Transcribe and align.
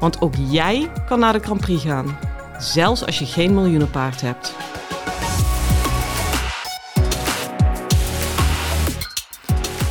Want 0.00 0.20
ook 0.20 0.34
jij 0.50 0.90
kan 1.06 1.18
naar 1.18 1.32
de 1.32 1.38
Grand 1.38 1.60
Prix 1.60 1.82
gaan, 1.82 2.18
zelfs 2.58 3.06
als 3.06 3.18
je 3.18 3.26
geen 3.26 3.54
miljoenenpaard 3.54 4.20
hebt. 4.20 4.54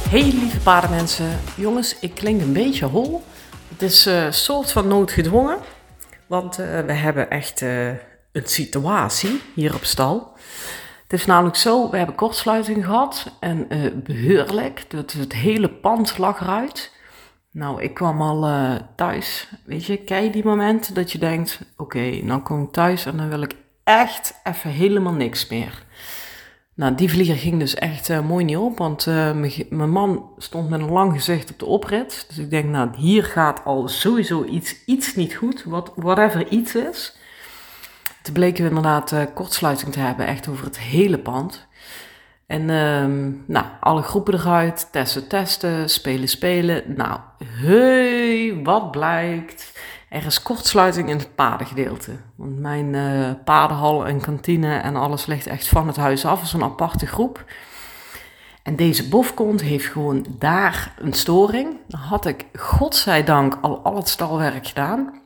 Hey 0.10 0.22
lieve 0.22 0.60
paardenmensen, 0.60 1.40
jongens, 1.56 2.00
ik 2.00 2.16
klink 2.16 2.42
een 2.42 2.54
beetje 2.54 2.86
hol. 2.86 3.24
Het 3.68 3.82
is 3.82 4.06
een 4.06 4.26
uh, 4.26 4.32
soort 4.32 4.72
van 4.72 4.88
noodgedwongen, 4.88 5.58
want 6.28 6.60
uh, 6.60 6.80
we 6.80 6.94
hebben 6.94 7.30
echt 7.30 7.62
uh, 7.62 7.88
een 8.32 8.46
situatie 8.46 9.42
hier 9.56 9.76
op 9.76 9.84
stal. 9.84 10.34
Het 11.04 11.22
is 11.22 11.26
namelijk 11.26 11.56
zo, 11.56 11.90
we 11.90 11.98
hebben 11.98 12.16
kortsluiting 12.16 12.86
gehad 12.86 13.32
en 13.40 13.68
beheerlijk. 14.04 14.86
Het, 14.88 15.14
het 15.14 15.34
hele 15.34 15.70
pand 15.70 16.18
lag 16.18 16.42
eruit. 16.42 16.92
Nou, 17.54 17.82
ik 17.82 17.94
kwam 17.94 18.22
al 18.22 18.50
uh, 18.50 18.76
thuis. 18.96 19.50
Weet 19.66 19.86
je, 19.86 19.98
kijk 19.98 20.34
die 20.34 20.44
momenten 20.44 20.94
dat 20.94 21.12
je 21.12 21.18
denkt: 21.18 21.60
oké, 21.78 22.26
dan 22.26 22.44
kom 22.44 22.64
ik 22.64 22.72
thuis 22.72 23.06
en 23.06 23.18
dan 23.18 23.30
wil 23.30 23.42
ik 23.42 23.56
echt 23.84 24.40
even 24.44 24.70
helemaal 24.70 25.14
niks 25.14 25.48
meer. 25.48 25.84
Nou, 26.76 26.96
die 26.96 27.10
vlieger 27.10 27.36
ging 27.36 27.60
dus 27.60 27.76
echt 27.76 28.10
uh, 28.10 28.20
mooi 28.20 28.46
niet 28.46 28.58
op, 28.58 28.78
want 28.78 29.06
mijn 29.70 29.90
man 29.90 30.30
stond 30.38 30.70
met 30.70 30.80
een 30.80 30.92
lang 30.92 31.14
gezicht 31.14 31.52
op 31.52 31.60
de 31.60 31.66
oprit. 31.66 32.26
Dus 32.28 32.38
ik 32.38 32.50
denk, 32.50 32.66
nou, 32.66 32.90
hier 32.96 33.24
gaat 33.24 33.66
al 33.66 33.88
sowieso 33.88 34.44
iets, 34.44 34.86
iets 34.86 35.16
niet 35.16 35.34
goed, 35.34 35.64
wat, 35.64 35.92
whatever 35.96 36.48
iets 36.48 36.76
is. 36.76 37.18
Toen 38.22 38.34
bleken 38.34 38.64
we 38.64 38.70
inderdaad 38.70 39.16
kortsluiting 39.34 39.92
te 39.92 40.00
hebben, 40.00 40.26
echt 40.26 40.48
over 40.48 40.66
het 40.66 40.80
hele 40.80 41.20
pand. 41.20 41.68
En 42.48 42.62
uh, 42.62 43.34
nou, 43.46 43.66
alle 43.80 44.02
groepen 44.02 44.34
eruit, 44.34 44.88
testen, 44.92 45.28
testen, 45.28 45.90
spelen, 45.90 46.28
spelen. 46.28 46.84
Nou, 46.96 47.20
hey, 47.44 48.60
wat 48.64 48.92
blijkt? 48.92 49.80
Er 50.10 50.26
is 50.26 50.42
kortsluiting 50.42 51.10
in 51.10 51.18
het 51.18 51.36
paardengedeelte. 51.36 52.12
Want 52.36 52.60
mijn 52.60 52.94
uh, 52.94 53.30
paardenhal 53.46 54.08
en 54.08 54.22
kantine 54.22 54.78
en 54.78 54.96
alles 54.96 55.26
ligt 55.26 55.48
echt 55.48 55.68
van 55.68 55.88
het 55.88 55.96
huis 55.96 56.26
af. 56.26 56.42
Is 56.42 56.54
een 56.54 56.64
aparte 56.64 57.06
groep. 57.06 57.46
En 58.64 58.76
deze 58.76 59.10
bofkont 59.10 59.62
heeft 59.62 59.86
gewoon 59.86 60.26
daar 60.40 60.94
een 60.98 61.14
storing. 61.14 61.78
Dan 61.88 62.00
had 62.00 62.26
ik, 62.26 62.46
godzijdank, 62.54 63.58
al 63.62 63.84
al 63.84 63.96
het 63.96 64.10
stalwerk 64.10 64.68
gedaan. 64.68 65.22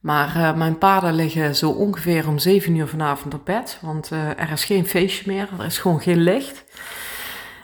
Maar 0.00 0.36
uh, 0.36 0.54
mijn 0.54 0.78
paarden 0.78 1.14
liggen 1.14 1.56
zo 1.56 1.70
ongeveer 1.70 2.28
om 2.28 2.38
7 2.38 2.74
uur 2.74 2.86
vanavond 2.86 3.34
op 3.34 3.44
bed. 3.44 3.78
Want 3.82 4.10
uh, 4.12 4.28
er 4.28 4.50
is 4.52 4.64
geen 4.64 4.86
feestje 4.86 5.24
meer, 5.26 5.48
er 5.58 5.64
is 5.64 5.78
gewoon 5.78 6.00
geen 6.00 6.22
licht. 6.22 6.64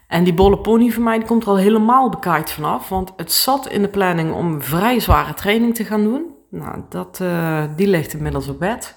En 0.08 0.24
die 0.24 0.34
bolle 0.34 0.58
pony 0.58 0.90
van 0.90 1.02
mij 1.02 1.18
die 1.18 1.26
komt 1.26 1.42
er 1.42 1.48
al 1.48 1.56
helemaal 1.56 2.10
bekaaid 2.10 2.50
vanaf. 2.50 2.88
Want 2.88 3.12
het 3.16 3.32
zat 3.32 3.68
in 3.68 3.82
de 3.82 3.88
planning 3.88 4.32
om 4.32 4.62
vrij 4.62 5.00
zware 5.00 5.34
training 5.34 5.74
te 5.74 5.84
gaan 5.84 6.02
doen. 6.02 6.34
Nou, 6.50 6.80
dat, 6.88 7.18
uh, 7.22 7.64
die 7.76 7.86
ligt 7.86 8.12
inmiddels 8.12 8.48
op 8.48 8.58
bed. 8.58 8.96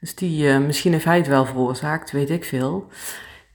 Dus 0.00 0.14
die, 0.14 0.58
misschien 0.58 0.92
heeft 0.92 1.04
hij 1.04 1.16
het 1.16 1.26
wel 1.26 1.44
veroorzaakt, 1.44 2.10
weet 2.10 2.30
ik 2.30 2.44
veel. 2.44 2.88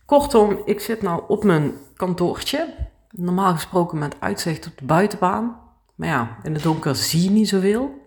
Kortom, 0.05 0.61
ik 0.65 0.79
zit 0.79 1.01
nou 1.01 1.21
op 1.27 1.43
mijn 1.43 1.73
kantoortje. 1.95 2.67
Normaal 3.11 3.53
gesproken 3.53 3.97
met 3.97 4.15
uitzicht 4.19 4.67
op 4.67 4.77
de 4.77 4.85
buitenbaan. 4.85 5.59
Maar 5.95 6.07
ja, 6.07 6.37
in 6.43 6.53
het 6.53 6.63
donker 6.63 6.95
zie 6.95 7.23
je 7.23 7.29
niet 7.29 7.47
zoveel. 7.47 8.06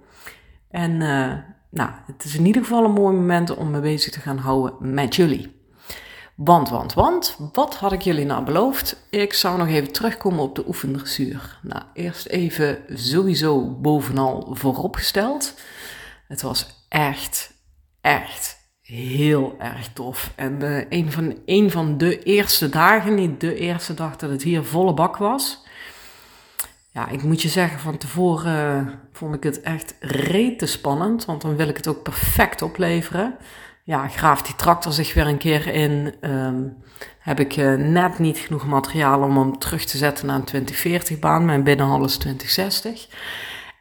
En 0.70 0.90
uh, 0.90 1.34
nou, 1.70 1.90
het 2.06 2.24
is 2.24 2.36
in 2.36 2.46
ieder 2.46 2.62
geval 2.62 2.84
een 2.84 2.92
mooi 2.92 3.16
moment 3.16 3.56
om 3.56 3.70
me 3.70 3.80
bezig 3.80 4.12
te 4.12 4.20
gaan 4.20 4.38
houden 4.38 4.94
met 4.94 5.14
jullie. 5.16 5.58
Want, 6.34 6.68
want, 6.68 6.94
want, 6.94 7.36
wat 7.52 7.76
had 7.76 7.92
ik 7.92 8.02
jullie 8.02 8.24
nou 8.24 8.44
beloofd? 8.44 9.06
Ik 9.10 9.32
zou 9.32 9.58
nog 9.58 9.68
even 9.68 9.92
terugkomen 9.92 10.40
op 10.40 10.54
de 10.54 10.66
oefendressuur. 10.66 11.58
Nou, 11.62 11.82
eerst 11.94 12.26
even 12.26 12.78
sowieso 12.94 13.70
bovenal 13.70 14.48
vooropgesteld. 14.50 15.54
Het 16.28 16.42
was 16.42 16.86
echt, 16.88 17.52
echt 18.00 18.56
heel 18.80 19.54
erg 19.58 19.92
tof. 19.92 20.32
En 20.36 20.58
uh, 20.62 20.84
een, 20.88 21.12
van, 21.12 21.38
een 21.44 21.70
van 21.70 21.98
de 21.98 22.22
eerste 22.22 22.68
dagen, 22.68 23.14
niet 23.14 23.40
de 23.40 23.54
eerste 23.54 23.94
dag 23.94 24.16
dat 24.16 24.30
het 24.30 24.42
hier 24.42 24.64
volle 24.64 24.94
bak 24.94 25.16
was, 25.16 25.66
ja, 26.92 27.08
ik 27.08 27.22
moet 27.22 27.42
je 27.42 27.48
zeggen, 27.48 27.80
van 27.80 27.96
tevoren 27.96 28.86
uh, 28.86 28.92
vond 29.12 29.34
ik 29.34 29.42
het 29.42 29.60
echt 29.60 29.94
rete 30.00 30.66
spannend, 30.66 31.24
want 31.24 31.42
dan 31.42 31.56
wil 31.56 31.68
ik 31.68 31.76
het 31.76 31.86
ook 31.86 32.02
perfect 32.02 32.62
opleveren. 32.62 33.36
Ja, 33.84 34.08
graaft 34.08 34.46
die 34.46 34.54
tractor 34.54 34.92
zich 34.92 35.14
weer 35.14 35.26
een 35.26 35.38
keer 35.38 35.66
in. 35.66 36.14
Um, 36.20 36.76
heb 37.18 37.40
ik 37.40 37.56
uh, 37.56 37.74
net 37.74 38.18
niet 38.18 38.38
genoeg 38.38 38.66
materiaal 38.66 39.22
om 39.22 39.38
hem 39.38 39.58
terug 39.58 39.84
te 39.84 39.96
zetten 39.96 40.26
naar 40.26 40.36
een 40.36 40.44
2040 40.44 41.18
baan. 41.18 41.44
Mijn 41.44 41.64
binnenhal 41.64 42.04
is 42.04 42.16
2060. 42.16 43.06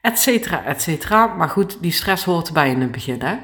Etcetera, 0.02 0.66
etcetera. 0.66 1.28
Maar 1.28 1.50
goed, 1.50 1.82
die 1.82 1.92
stress 1.92 2.24
hoort 2.24 2.48
erbij 2.48 2.70
in 2.70 2.82
het 2.82 2.92
begin, 2.92 3.22
hè. 3.22 3.38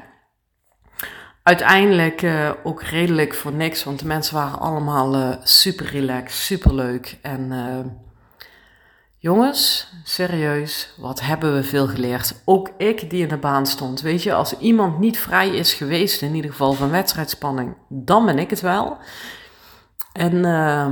Uiteindelijk 1.42 2.22
uh, 2.22 2.50
ook 2.64 2.82
redelijk 2.82 3.34
voor 3.34 3.52
niks, 3.52 3.84
want 3.84 3.98
de 3.98 4.06
mensen 4.06 4.34
waren 4.34 4.58
allemaal 4.58 5.38
super 5.42 5.86
relaxed, 5.86 6.40
super 6.40 6.74
leuk. 6.74 7.18
En 7.22 7.52
Jongens, 9.18 9.92
serieus, 10.04 10.94
wat 10.96 11.20
hebben 11.20 11.54
we 11.54 11.62
veel 11.62 11.88
geleerd. 11.88 12.42
Ook 12.44 12.70
ik 12.78 13.10
die 13.10 13.22
in 13.22 13.28
de 13.28 13.36
baan 13.36 13.66
stond. 13.66 14.00
Weet 14.00 14.22
je, 14.22 14.34
als 14.34 14.58
iemand 14.58 14.98
niet 14.98 15.18
vrij 15.18 15.48
is 15.48 15.74
geweest, 15.74 16.22
in 16.22 16.34
ieder 16.34 16.50
geval 16.50 16.72
van 16.72 16.90
wedstrijdspanning, 16.90 17.76
dan 17.88 18.26
ben 18.26 18.38
ik 18.38 18.50
het 18.50 18.60
wel. 18.60 18.96
En 20.12 20.34
uh, 20.34 20.86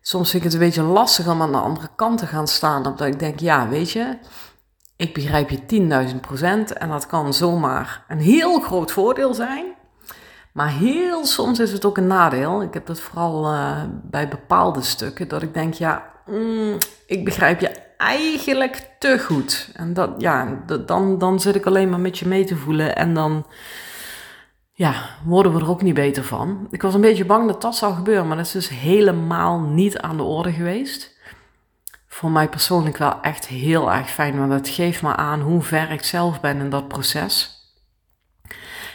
soms 0.00 0.30
vind 0.30 0.44
ik 0.44 0.50
het 0.50 0.60
een 0.60 0.66
beetje 0.66 0.82
lastig 0.82 1.28
om 1.28 1.42
aan 1.42 1.52
de 1.52 1.58
andere 1.58 1.88
kant 1.96 2.18
te 2.18 2.26
gaan 2.26 2.48
staan. 2.48 2.86
Omdat 2.86 3.06
ik 3.06 3.18
denk, 3.18 3.40
ja, 3.40 3.68
weet 3.68 3.90
je, 3.90 4.18
ik 4.96 5.14
begrijp 5.14 5.50
je 5.50 6.08
10.000 6.12 6.20
procent. 6.20 6.72
En 6.72 6.88
dat 6.88 7.06
kan 7.06 7.34
zomaar 7.34 8.04
een 8.08 8.20
heel 8.20 8.60
groot 8.60 8.92
voordeel 8.92 9.34
zijn. 9.34 9.64
Maar 10.52 10.70
heel 10.70 11.24
soms 11.24 11.58
is 11.58 11.72
het 11.72 11.84
ook 11.84 11.96
een 11.96 12.06
nadeel. 12.06 12.62
Ik 12.62 12.74
heb 12.74 12.86
dat 12.86 13.00
vooral 13.00 13.52
uh, 13.52 13.82
bij 14.02 14.28
bepaalde 14.28 14.82
stukken. 14.82 15.28
Dat 15.28 15.42
ik 15.42 15.54
denk, 15.54 15.74
ja, 15.74 16.16
mm, 16.30 16.78
ik 17.06 17.24
begrijp 17.24 17.60
je 17.60 17.70
eigenlijk 17.96 18.90
te 18.98 19.18
goed. 19.18 19.70
En 19.74 19.94
dat, 19.94 20.10
ja, 20.18 20.62
dan, 20.86 21.18
dan 21.18 21.40
zit 21.40 21.54
ik 21.54 21.66
alleen 21.66 21.88
maar 21.88 22.00
met 22.00 22.18
je 22.18 22.28
mee 22.28 22.44
te 22.44 22.56
voelen 22.56 22.96
en 22.96 23.14
dan 23.14 23.46
ja, 24.72 24.94
worden 25.24 25.54
we 25.54 25.60
er 25.60 25.68
ook 25.68 25.82
niet 25.82 25.94
beter 25.94 26.24
van. 26.24 26.66
Ik 26.70 26.82
was 26.82 26.94
een 26.94 27.00
beetje 27.00 27.24
bang 27.24 27.46
dat 27.46 27.62
dat 27.62 27.76
zou 27.76 27.94
gebeuren, 27.94 28.26
maar 28.26 28.36
dat 28.36 28.46
is 28.46 28.52
dus 28.52 28.68
helemaal 28.68 29.60
niet 29.60 29.98
aan 29.98 30.16
de 30.16 30.22
orde 30.22 30.52
geweest. 30.52 31.16
Voor 32.06 32.30
mij 32.30 32.48
persoonlijk 32.48 32.96
wel 32.96 33.20
echt 33.20 33.46
heel 33.46 33.92
erg 33.92 34.10
fijn, 34.10 34.38
want 34.38 34.52
het 34.52 34.68
geeft 34.68 35.02
me 35.02 35.16
aan 35.16 35.40
hoe 35.40 35.62
ver 35.62 35.90
ik 35.90 36.04
zelf 36.04 36.40
ben 36.40 36.58
in 36.58 36.70
dat 36.70 36.88
proces. 36.88 37.58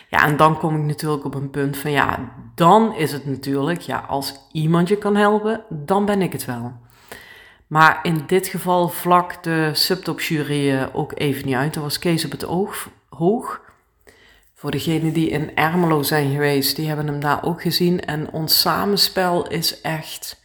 Ja, 0.09 0.25
en 0.25 0.37
dan 0.37 0.57
kom 0.57 0.75
ik 0.75 0.83
natuurlijk 0.83 1.25
op 1.25 1.35
een 1.35 1.49
punt 1.49 1.77
van 1.77 1.91
ja, 1.91 2.19
dan 2.55 2.95
is 2.95 3.11
het 3.11 3.25
natuurlijk, 3.25 3.81
ja, 3.81 3.97
als 3.97 4.35
iemand 4.51 4.87
je 4.87 4.97
kan 4.97 5.15
helpen, 5.15 5.63
dan 5.69 6.05
ben 6.05 6.21
ik 6.21 6.31
het 6.31 6.45
wel. 6.45 6.73
Maar 7.67 7.99
in 8.03 8.23
dit 8.27 8.47
geval 8.47 8.89
vlak 8.89 9.43
de 9.43 9.69
subtopjury 9.73 10.71
uh, 10.71 10.85
ook 10.93 11.11
even 11.15 11.45
niet 11.45 11.55
uit. 11.55 11.73
Dat 11.73 11.83
was 11.83 11.99
Kees 11.99 12.25
op 12.25 12.31
het 12.31 12.45
oog, 12.45 12.89
hoog. 13.09 13.61
Voor 14.53 14.71
degenen 14.71 15.13
die 15.13 15.29
in 15.29 15.55
Ermelo 15.55 16.03
zijn 16.03 16.31
geweest, 16.31 16.75
die 16.75 16.87
hebben 16.87 17.07
hem 17.07 17.19
daar 17.19 17.43
ook 17.43 17.61
gezien. 17.61 17.99
En 17.99 18.31
ons 18.31 18.59
samenspel 18.59 19.47
is 19.47 19.81
echt... 19.81 20.41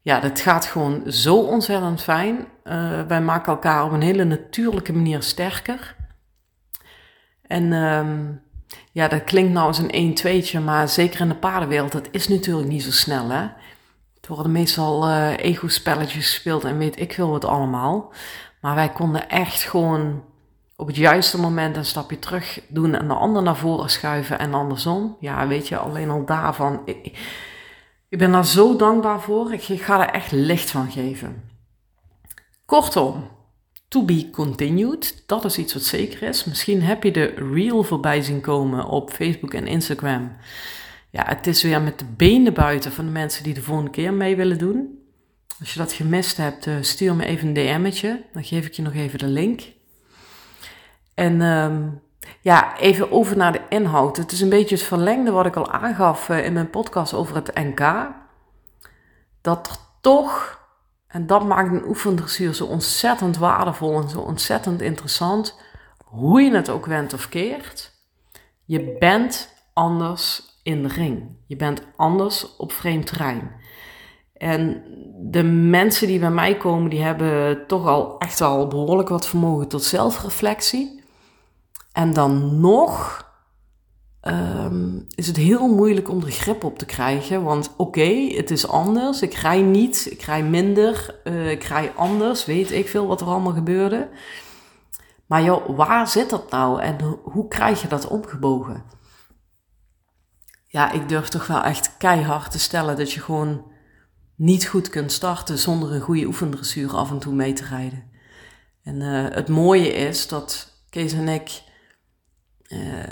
Ja, 0.00 0.20
dat 0.20 0.40
gaat 0.40 0.66
gewoon 0.66 1.12
zo 1.12 1.36
ontzettend 1.36 2.02
fijn. 2.02 2.46
Uh, 2.64 3.00
wij 3.06 3.20
maken 3.20 3.52
elkaar 3.52 3.84
op 3.84 3.92
een 3.92 4.02
hele 4.02 4.24
natuurlijke 4.24 4.92
manier 4.92 5.22
sterker. 5.22 5.96
En 7.46 7.72
um, 7.72 8.42
ja, 8.92 9.08
dat 9.08 9.24
klinkt 9.24 9.52
nou 9.52 9.66
als 9.66 9.78
een 9.78 9.90
1 9.90 10.14
2 10.14 10.60
maar 10.60 10.88
zeker 10.88 11.20
in 11.20 11.28
de 11.28 11.34
paardenwereld, 11.34 11.92
dat 11.92 12.08
is 12.10 12.28
natuurlijk 12.28 12.68
niet 12.68 12.82
zo 12.82 12.90
snel, 12.90 13.28
hè. 13.28 13.46
Er 14.22 14.34
worden 14.34 14.52
meestal 14.52 15.08
uh, 15.08 15.36
ego-spelletjes 15.38 16.24
gespeeld 16.24 16.64
en 16.64 16.78
weet 16.78 17.00
ik 17.00 17.12
veel 17.12 17.28
wat 17.28 17.44
allemaal. 17.44 18.12
Maar 18.60 18.74
wij 18.74 18.88
konden 18.88 19.28
echt 19.28 19.62
gewoon 19.62 20.22
op 20.76 20.86
het 20.86 20.96
juiste 20.96 21.38
moment 21.38 21.76
een 21.76 21.84
stapje 21.84 22.18
terug 22.18 22.60
doen 22.68 22.94
en 22.94 23.08
de 23.08 23.14
ander 23.14 23.42
naar 23.42 23.56
voren 23.56 23.90
schuiven 23.90 24.38
en 24.38 24.54
andersom. 24.54 25.16
Ja, 25.20 25.46
weet 25.46 25.68
je, 25.68 25.76
alleen 25.76 26.10
al 26.10 26.24
daarvan. 26.24 26.82
Ik, 26.84 27.18
ik 28.08 28.18
ben 28.18 28.32
daar 28.32 28.46
zo 28.46 28.76
dankbaar 28.76 29.20
voor. 29.20 29.52
Ik, 29.52 29.68
ik 29.68 29.82
ga 29.82 30.06
er 30.06 30.14
echt 30.14 30.32
licht 30.32 30.70
van 30.70 30.90
geven. 30.90 31.42
Kortom, 32.64 33.28
to 33.88 34.04
be 34.04 34.30
continued. 34.30 35.22
Dat 35.26 35.44
is 35.44 35.58
iets 35.58 35.72
wat 35.72 35.82
zeker 35.82 36.22
is. 36.22 36.44
Misschien 36.44 36.82
heb 36.82 37.02
je 37.02 37.10
de 37.10 37.34
reel 37.52 37.82
voorbij 37.82 38.22
zien 38.22 38.40
komen 38.40 38.86
op 38.86 39.10
Facebook 39.10 39.54
en 39.54 39.66
Instagram. 39.66 40.36
Ja, 41.12 41.24
het 41.26 41.46
is 41.46 41.62
weer 41.62 41.82
met 41.82 41.98
de 41.98 42.04
benen 42.04 42.54
buiten 42.54 42.92
van 42.92 43.04
de 43.04 43.10
mensen 43.10 43.44
die 43.44 43.54
de 43.54 43.62
volgende 43.62 43.90
keer 43.90 44.12
mee 44.12 44.36
willen 44.36 44.58
doen. 44.58 44.98
Als 45.60 45.72
je 45.72 45.78
dat 45.78 45.92
gemist 45.92 46.36
hebt, 46.36 46.66
eh, 46.66 46.74
stuur 46.80 47.14
me 47.14 47.24
even 47.24 47.48
een 47.48 47.54
DM'tje. 47.54 48.24
Dan 48.32 48.44
geef 48.44 48.66
ik 48.66 48.72
je 48.72 48.82
nog 48.82 48.94
even 48.94 49.18
de 49.18 49.26
link. 49.26 49.62
En 51.14 51.40
ehm, 51.40 51.88
ja, 52.40 52.78
even 52.78 53.10
over 53.10 53.36
naar 53.36 53.52
de 53.52 53.60
inhoud. 53.68 54.16
Het 54.16 54.32
is 54.32 54.40
een 54.40 54.48
beetje 54.48 54.74
het 54.74 54.84
verlengde 54.84 55.30
wat 55.30 55.46
ik 55.46 55.56
al 55.56 55.70
aangaf 55.70 56.28
eh, 56.28 56.44
in 56.44 56.52
mijn 56.52 56.70
podcast 56.70 57.14
over 57.14 57.34
het 57.34 57.54
NK. 57.54 58.10
Dat 59.40 59.66
er 59.66 59.76
toch, 60.00 60.60
en 61.06 61.26
dat 61.26 61.44
maakt 61.44 61.72
een 61.72 61.88
oefendressuur 61.88 62.54
zo 62.54 62.64
ontzettend 62.64 63.36
waardevol 63.36 64.00
en 64.00 64.08
zo 64.08 64.20
ontzettend 64.20 64.80
interessant, 64.80 65.58
hoe 66.04 66.42
je 66.42 66.54
het 66.54 66.68
ook 66.68 66.86
went 66.86 67.12
of 67.12 67.28
keert, 67.28 67.92
je 68.64 68.96
bent 68.98 69.54
anders 69.72 70.51
in 70.62 70.82
de 70.82 70.88
ring. 70.88 71.36
Je 71.46 71.56
bent 71.56 71.82
anders 71.96 72.56
op 72.56 72.72
vreemd 72.72 73.06
terrein. 73.06 73.50
En 74.36 74.82
de 75.30 75.42
mensen 75.42 76.06
die 76.06 76.18
bij 76.18 76.30
mij 76.30 76.56
komen, 76.56 76.90
die 76.90 77.02
hebben 77.02 77.66
toch 77.66 77.86
al 77.86 78.18
echt 78.18 78.40
al 78.40 78.66
behoorlijk 78.66 79.08
wat 79.08 79.28
vermogen 79.28 79.68
tot 79.68 79.82
zelfreflectie. 79.82 81.02
En 81.92 82.12
dan 82.12 82.60
nog 82.60 83.24
ehm, 84.20 85.00
is 85.14 85.26
het 85.26 85.36
heel 85.36 85.68
moeilijk 85.68 86.08
om 86.08 86.22
er 86.22 86.30
grip 86.30 86.64
op 86.64 86.78
te 86.78 86.86
krijgen. 86.86 87.42
Want 87.42 87.74
oké, 87.76 88.32
het 88.34 88.50
is 88.50 88.68
anders. 88.68 89.22
Ik 89.22 89.34
rij 89.34 89.62
niet, 89.62 90.08
ik 90.10 90.22
rij 90.22 90.42
minder, 90.42 91.20
uh, 91.24 91.50
ik 91.50 91.62
rij 91.62 91.92
anders. 91.96 92.44
Weet 92.44 92.70
ik 92.70 92.88
veel 92.88 93.06
wat 93.06 93.20
er 93.20 93.26
allemaal 93.26 93.52
gebeurde. 93.52 94.08
Maar 95.26 95.42
joh, 95.42 95.76
waar 95.76 96.08
zit 96.08 96.30
dat 96.30 96.50
nou 96.50 96.80
en 96.80 97.18
hoe 97.22 97.48
krijg 97.48 97.82
je 97.82 97.88
dat 97.88 98.08
omgebogen? 98.08 98.84
Ja, 100.72 100.92
ik 100.92 101.08
durf 101.08 101.28
toch 101.28 101.46
wel 101.46 101.62
echt 101.62 101.96
keihard 101.96 102.50
te 102.50 102.58
stellen 102.58 102.96
dat 102.96 103.12
je 103.12 103.20
gewoon 103.20 103.64
niet 104.36 104.66
goed 104.66 104.88
kunt 104.88 105.12
starten 105.12 105.58
zonder 105.58 105.92
een 105.92 106.00
goede 106.00 106.26
oefendressuur 106.26 106.96
af 106.96 107.10
en 107.10 107.18
toe 107.18 107.34
mee 107.34 107.52
te 107.52 107.64
rijden. 107.64 108.10
En 108.82 109.00
uh, 109.00 109.26
het 109.34 109.48
mooie 109.48 109.92
is 109.92 110.28
dat 110.28 110.72
Kees 110.90 111.12
en 111.12 111.28
ik. 111.28 111.62
Uh, 112.68 113.04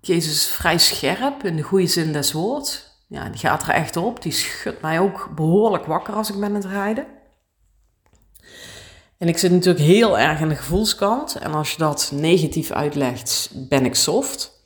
Kees 0.00 0.26
is 0.26 0.46
vrij 0.46 0.78
scherp 0.78 1.44
in 1.44 1.56
de 1.56 1.62
goede 1.62 1.86
zin 1.86 2.12
des 2.12 2.32
woords. 2.32 2.86
Ja, 3.08 3.28
die 3.28 3.38
gaat 3.38 3.62
er 3.62 3.68
echt 3.68 3.96
op. 3.96 4.22
Die 4.22 4.32
schudt 4.32 4.82
mij 4.82 5.00
ook 5.00 5.30
behoorlijk 5.34 5.86
wakker 5.86 6.14
als 6.14 6.30
ik 6.30 6.40
ben 6.40 6.48
aan 6.48 6.54
het 6.54 6.64
rijden. 6.64 7.06
En 9.18 9.28
ik 9.28 9.38
zit 9.38 9.50
natuurlijk 9.50 9.84
heel 9.84 10.18
erg 10.18 10.40
in 10.40 10.48
de 10.48 10.56
gevoelskant. 10.56 11.34
En 11.34 11.54
als 11.54 11.70
je 11.70 11.78
dat 11.78 12.10
negatief 12.14 12.70
uitlegt, 12.70 13.50
ben 13.68 13.84
ik 13.84 13.94
soft. 13.94 14.61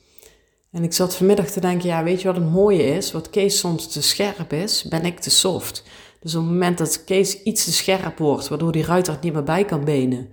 En 0.77 0.83
ik 0.83 0.93
zat 0.93 1.17
vanmiddag 1.17 1.47
te 1.47 1.61
denken, 1.61 1.89
ja, 1.89 2.03
weet 2.03 2.21
je 2.21 2.27
wat 2.27 2.37
het 2.37 2.53
mooie 2.53 2.85
is? 2.85 3.13
Wat 3.13 3.31
Kees 3.31 3.59
soms 3.59 3.87
te 3.87 4.03
scherp 4.03 4.53
is, 4.53 4.85
ben 4.89 5.05
ik 5.05 5.21
te 5.21 5.31
soft. 5.31 5.85
Dus 6.21 6.35
op 6.35 6.43
het 6.43 6.51
moment 6.51 6.79
dat 6.79 7.05
Kees 7.05 7.43
iets 7.43 7.65
te 7.65 7.73
scherp 7.73 8.19
wordt, 8.19 8.49
waardoor 8.49 8.73
die 8.73 8.85
ruiter 8.85 9.13
het 9.13 9.23
niet 9.23 9.33
meer 9.33 9.43
bij 9.43 9.65
kan 9.65 9.85
benen, 9.85 10.29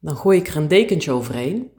dan 0.00 0.16
gooi 0.16 0.38
ik 0.38 0.48
er 0.48 0.56
een 0.56 0.68
dekentje 0.68 1.12
overheen. 1.12 1.70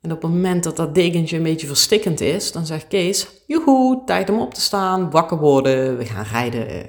En 0.00 0.12
op 0.12 0.22
het 0.22 0.30
moment 0.30 0.64
dat 0.64 0.76
dat 0.76 0.94
dekentje 0.94 1.36
een 1.36 1.42
beetje 1.42 1.66
verstikkend 1.66 2.20
is, 2.20 2.52
dan 2.52 2.66
zegt 2.66 2.88
Kees, 2.88 3.26
joehoe, 3.46 4.02
tijd 4.04 4.30
om 4.30 4.40
op 4.40 4.54
te 4.54 4.60
staan, 4.60 5.10
wakker 5.10 5.38
worden, 5.38 5.96
we 5.96 6.04
gaan 6.04 6.24
rijden. 6.24 6.86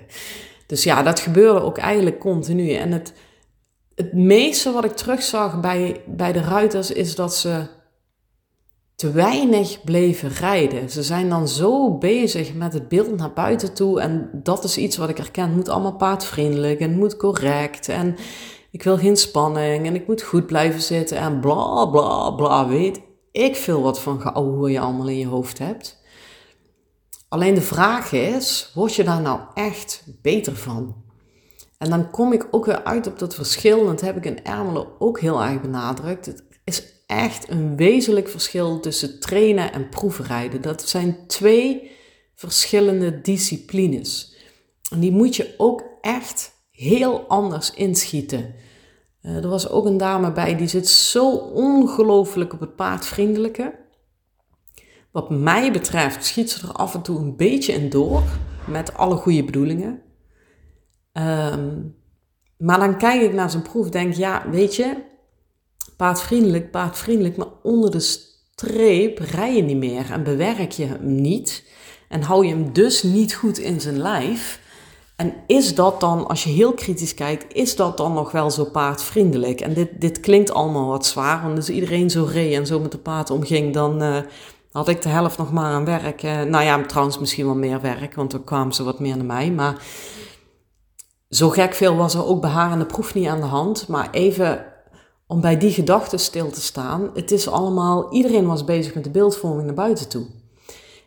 Dus 0.67 0.83
ja, 0.83 1.03
dat 1.03 1.19
gebeurde 1.19 1.61
ook 1.61 1.77
eigenlijk 1.77 2.19
continu. 2.19 2.71
En 2.71 2.91
het, 2.91 3.13
het 3.95 4.13
meeste 4.13 4.71
wat 4.71 4.85
ik 4.85 4.95
terugzag 4.95 5.59
bij, 5.59 6.01
bij 6.05 6.31
de 6.31 6.41
ruiters 6.41 6.91
is 6.91 7.15
dat 7.15 7.35
ze 7.35 7.81
te 9.03 9.11
weinig 9.11 9.83
bleven 9.83 10.29
rijden. 10.29 10.89
Ze 10.89 11.03
zijn 11.03 11.29
dan 11.29 11.47
zo 11.47 11.97
bezig 11.97 12.53
met 12.53 12.73
het 12.73 12.87
beeld 12.87 13.17
naar 13.17 13.33
buiten 13.33 13.73
toe. 13.73 14.01
En 14.01 14.29
dat 14.33 14.63
is 14.63 14.77
iets 14.77 14.97
wat 14.97 15.09
ik 15.09 15.17
herken. 15.17 15.43
Het 15.43 15.55
moet 15.55 15.69
allemaal 15.69 15.95
paardvriendelijk 15.95 16.79
en 16.79 16.97
moet 16.97 17.17
correct. 17.17 17.89
En 17.89 18.15
ik 18.71 18.83
wil 18.83 18.97
geen 18.97 19.17
spanning 19.17 19.85
en 19.85 19.95
ik 19.95 20.07
moet 20.07 20.21
goed 20.21 20.45
blijven 20.45 20.81
zitten. 20.81 21.17
En 21.17 21.39
bla 21.39 21.85
bla 21.85 22.31
bla. 22.31 22.67
Weet 22.67 23.01
ik 23.31 23.55
veel 23.55 23.81
wat 23.81 23.99
van 23.99 24.21
geouwe 24.21 24.71
je 24.71 24.79
allemaal 24.79 25.07
in 25.07 25.17
je 25.17 25.27
hoofd 25.27 25.57
hebt. 25.57 26.01
Alleen 27.29 27.53
de 27.53 27.61
vraag 27.61 28.11
is: 28.11 28.71
word 28.73 28.95
je 28.95 29.03
daar 29.03 29.21
nou 29.21 29.39
echt 29.53 30.03
beter 30.21 30.55
van? 30.55 30.95
En 31.77 31.89
dan 31.89 32.09
kom 32.11 32.33
ik 32.33 32.47
ook 32.51 32.65
weer 32.65 32.83
uit 32.83 33.07
op 33.07 33.19
dat 33.19 33.35
verschil. 33.35 33.79
En 33.79 33.85
dat 33.85 34.01
heb 34.01 34.17
ik 34.17 34.25
in 34.25 34.43
Ermelo 34.43 34.95
ook 34.99 35.19
heel 35.19 35.43
erg 35.43 35.61
benadrukt. 35.61 36.25
Het 36.25 36.43
is 36.63 37.02
echt 37.05 37.49
een 37.49 37.75
wezenlijk 37.75 38.29
verschil 38.29 38.79
tussen 38.79 39.19
trainen 39.19 39.73
en 39.73 39.89
proefrijden. 39.89 40.61
Dat 40.61 40.89
zijn 40.89 41.27
twee 41.27 41.91
verschillende 42.35 43.21
disciplines. 43.21 44.35
En 44.91 44.99
die 44.99 45.11
moet 45.11 45.35
je 45.35 45.53
ook 45.57 45.83
echt 46.01 46.51
heel 46.71 47.27
anders 47.27 47.73
inschieten. 47.73 48.53
Uh, 49.21 49.35
er 49.43 49.49
was 49.49 49.69
ook 49.69 49.85
een 49.85 49.97
dame 49.97 50.31
bij 50.31 50.55
die 50.55 50.67
zit 50.67 50.87
zo 50.87 51.35
ongelooflijk 51.35 52.53
op 52.53 52.59
het 52.59 52.75
paardvriendelijke. 52.75 53.81
Wat 55.11 55.29
mij 55.29 55.71
betreft 55.71 56.25
schiet 56.25 56.51
ze 56.51 56.67
er 56.67 56.73
af 56.73 56.93
en 56.93 57.01
toe 57.01 57.17
een 57.19 57.35
beetje 57.35 57.73
in 57.73 57.89
door, 57.89 58.23
met 58.67 58.93
alle 58.93 59.15
goede 59.15 59.43
bedoelingen. 59.43 60.01
Um, 61.13 61.95
maar 62.57 62.79
dan 62.79 62.97
kijk 62.97 63.21
ik 63.21 63.33
naar 63.33 63.49
zijn 63.49 63.63
proef, 63.63 63.89
denk 63.89 64.13
ja, 64.13 64.49
weet 64.49 64.75
je, 64.75 64.95
paardvriendelijk, 65.97 66.71
paardvriendelijk, 66.71 67.37
maar 67.37 67.47
onder 67.63 67.91
de 67.91 67.99
streep 67.99 69.19
rij 69.19 69.55
je 69.55 69.61
niet 69.61 69.77
meer 69.77 70.11
en 70.11 70.23
bewerk 70.23 70.71
je 70.71 70.85
hem 70.85 71.21
niet 71.21 71.63
en 72.09 72.21
hou 72.21 72.45
je 72.45 72.53
hem 72.53 72.73
dus 72.73 73.03
niet 73.03 73.33
goed 73.33 73.57
in 73.57 73.81
zijn 73.81 73.97
lijf. 73.97 74.61
En 75.15 75.33
is 75.47 75.75
dat 75.75 75.99
dan, 75.99 76.27
als 76.27 76.43
je 76.43 76.49
heel 76.49 76.73
kritisch 76.73 77.13
kijkt, 77.13 77.53
is 77.53 77.75
dat 77.75 77.97
dan 77.97 78.13
nog 78.13 78.31
wel 78.31 78.51
zo 78.51 78.65
paardvriendelijk? 78.65 79.61
En 79.61 79.73
dit, 79.73 80.01
dit 80.01 80.19
klinkt 80.19 80.53
allemaal 80.53 80.87
wat 80.87 81.05
zwaar, 81.05 81.41
want 81.43 81.57
als 81.57 81.69
iedereen 81.69 82.09
zo 82.09 82.27
reed 82.31 82.53
en 82.53 82.65
zo 82.65 82.79
met 82.79 82.91
de 82.91 82.97
paard 82.97 83.29
omging, 83.29 83.73
dan 83.73 84.03
uh, 84.03 84.17
had 84.71 84.87
ik 84.87 85.01
de 85.01 85.09
helft 85.09 85.37
nog 85.37 85.51
maar 85.51 85.71
aan 85.71 85.85
werk. 85.85 86.23
Uh, 86.23 86.41
nou 86.41 86.63
ja, 86.63 86.85
trouwens 86.85 87.19
misschien 87.19 87.45
wel 87.45 87.55
meer 87.55 87.81
werk, 87.81 88.15
want 88.15 88.31
dan 88.31 88.43
kwamen 88.43 88.73
ze 88.73 88.83
wat 88.83 88.99
meer 88.99 89.15
naar 89.15 89.25
mij. 89.25 89.51
Maar 89.51 89.83
zo 91.29 91.49
gek 91.49 91.73
veel 91.73 91.95
was 91.95 92.13
er 92.13 92.25
ook 92.25 92.41
bij 92.41 92.85
proef 92.87 93.13
niet 93.13 93.27
aan 93.27 93.41
de 93.41 93.47
hand. 93.47 93.87
Maar 93.87 94.07
even 94.11 94.72
om 95.33 95.41
bij 95.41 95.57
die 95.57 95.71
gedachten 95.71 96.19
stil 96.19 96.49
te 96.49 96.61
staan. 96.61 97.09
Het 97.13 97.31
is 97.31 97.47
allemaal, 97.47 98.13
iedereen 98.13 98.45
was 98.45 98.63
bezig 98.63 98.93
met 98.93 99.03
de 99.03 99.09
beeldvorming 99.09 99.65
naar 99.65 99.75
buiten 99.75 100.09
toe. 100.09 100.25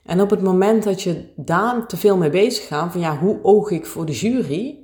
En 0.05 0.21
op 0.21 0.31
het 0.31 0.43
moment 0.43 0.83
dat 0.83 1.03
je 1.03 1.33
daar 1.37 1.87
te 1.87 1.97
veel 1.97 2.17
mee 2.17 2.31
bezig 2.31 2.67
gaat, 2.67 2.93
van 2.93 3.01
ja, 3.01 3.19
hoe 3.19 3.39
oog 3.43 3.71
ik 3.71 3.87
voor 3.87 4.07
de 4.07 4.13
jury, 4.13 4.79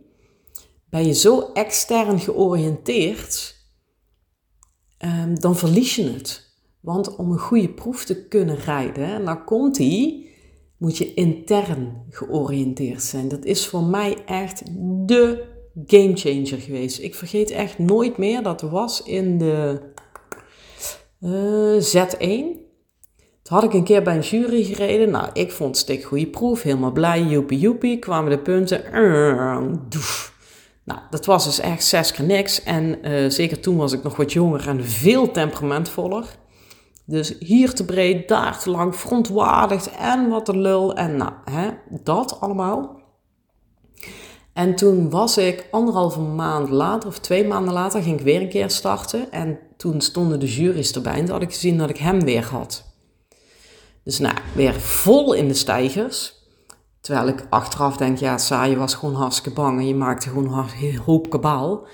ben 0.90 1.06
je 1.06 1.12
zo 1.12 1.50
extern 1.52 2.20
georiënteerd, 2.20 3.56
um, 4.98 5.40
dan 5.40 5.56
verlies 5.56 5.96
je 5.96 6.04
het. 6.04 6.50
Want 6.80 7.16
om 7.16 7.32
een 7.32 7.38
goede 7.38 7.68
proef 7.68 8.04
te 8.04 8.26
kunnen 8.26 8.56
rijden, 8.56 9.04
en 9.04 9.24
dan 9.24 9.44
komt 9.44 9.74
die, 9.74 10.30
moet 10.78 10.98
je 10.98 11.14
intern 11.14 12.04
georiënteerd 12.10 13.02
zijn. 13.02 13.28
Dat 13.28 13.44
is 13.44 13.66
voor 13.66 13.84
mij 13.84 14.24
echt 14.24 14.62
de 15.06 15.51
gamechanger 15.86 16.58
geweest. 16.58 17.00
Ik 17.00 17.14
vergeet 17.14 17.50
echt 17.50 17.78
nooit 17.78 18.16
meer, 18.16 18.42
dat 18.42 18.60
was 18.60 19.02
in 19.02 19.38
de 19.38 19.80
uh, 21.20 21.80
Z1. 21.80 22.60
Toen 23.42 23.56
had 23.56 23.64
ik 23.64 23.72
een 23.72 23.84
keer 23.84 24.02
bij 24.02 24.16
een 24.16 24.22
jury 24.22 24.64
gereden. 24.64 25.10
Nou, 25.10 25.28
ik 25.32 25.52
vond 25.52 25.76
stik 25.76 26.04
goede 26.04 26.26
proef, 26.26 26.62
helemaal 26.62 26.92
blij, 26.92 27.22
joepie 27.22 27.58
joepie. 27.58 27.98
Kwamen 27.98 28.30
de 28.30 28.38
punten, 28.38 28.82
doef. 29.88 30.32
Nou, 30.84 31.00
dat 31.10 31.26
was 31.26 31.44
dus 31.44 31.60
echt 31.60 31.84
zes 31.84 32.12
keer 32.12 32.24
niks. 32.24 32.62
En 32.62 33.08
uh, 33.08 33.30
zeker 33.30 33.60
toen 33.60 33.76
was 33.76 33.92
ik 33.92 34.02
nog 34.02 34.16
wat 34.16 34.32
jonger 34.32 34.68
en 34.68 34.84
veel 34.84 35.30
temperamentvoller. 35.30 36.24
Dus 37.06 37.36
hier 37.38 37.74
te 37.74 37.84
breed, 37.84 38.28
daar 38.28 38.58
te 38.58 38.70
lang, 38.70 38.96
verontwaardigd 38.96 39.90
en 39.90 40.28
wat 40.28 40.48
een 40.48 40.60
lul. 40.60 40.94
En 40.94 41.16
nou, 41.16 41.32
hè, 41.44 41.68
dat 42.02 42.40
allemaal. 42.40 43.01
En 44.52 44.74
toen 44.74 45.10
was 45.10 45.38
ik 45.38 45.68
anderhalve 45.70 46.20
maand 46.20 46.68
later, 46.68 47.08
of 47.08 47.18
twee 47.18 47.46
maanden 47.46 47.74
later, 47.74 48.02
ging 48.02 48.18
ik 48.18 48.24
weer 48.24 48.40
een 48.40 48.48
keer 48.48 48.70
starten. 48.70 49.32
En 49.32 49.58
toen 49.76 50.00
stonden 50.00 50.40
de 50.40 50.54
jury's 50.54 50.92
erbij 50.92 51.12
en 51.12 51.24
toen 51.24 51.34
had 51.34 51.42
ik 51.42 51.52
gezien 51.52 51.78
dat 51.78 51.90
ik 51.90 51.96
hem 51.96 52.24
weer 52.24 52.44
had. 52.44 52.84
Dus 54.04 54.18
nou, 54.18 54.34
weer 54.54 54.74
vol 54.74 55.32
in 55.32 55.48
de 55.48 55.54
stijgers. 55.54 56.34
Terwijl 57.00 57.28
ik 57.28 57.46
achteraf 57.50 57.96
denk, 57.96 58.18
ja, 58.18 58.38
saai, 58.38 58.76
was 58.76 58.94
gewoon 58.94 59.14
hartstikke 59.14 59.60
bang 59.60 59.78
en 59.78 59.86
je 59.86 59.94
maakte 59.94 60.28
gewoon 60.28 60.68
een 60.82 60.96
hoop 60.96 61.30
kabaal. 61.30 61.86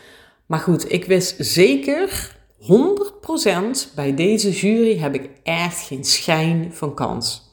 Maar 0.46 0.58
goed, 0.58 0.92
ik 0.92 1.04
wist 1.04 1.34
zeker 1.38 2.36
100% 2.60 3.94
bij 3.94 4.14
deze 4.14 4.50
jury 4.50 4.98
heb 4.98 5.14
ik 5.14 5.30
echt 5.42 5.86
geen 5.86 6.04
schijn 6.04 6.74
van 6.74 6.94
kans. 6.94 7.47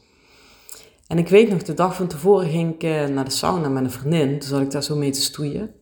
En 1.07 1.17
ik 1.17 1.27
weet 1.27 1.49
nog, 1.49 1.63
de 1.63 1.73
dag 1.73 1.95
van 1.95 2.07
tevoren 2.07 2.49
ging 2.49 2.73
ik 2.73 2.83
eh, 2.83 3.05
naar 3.05 3.25
de 3.25 3.31
sauna 3.31 3.69
met 3.69 3.83
een 3.83 3.91
vriendin. 3.91 4.39
Toen 4.39 4.49
zat 4.49 4.61
ik 4.61 4.71
daar 4.71 4.83
zo 4.83 4.95
mee 4.95 5.11
te 5.11 5.21
stoeien. 5.21 5.73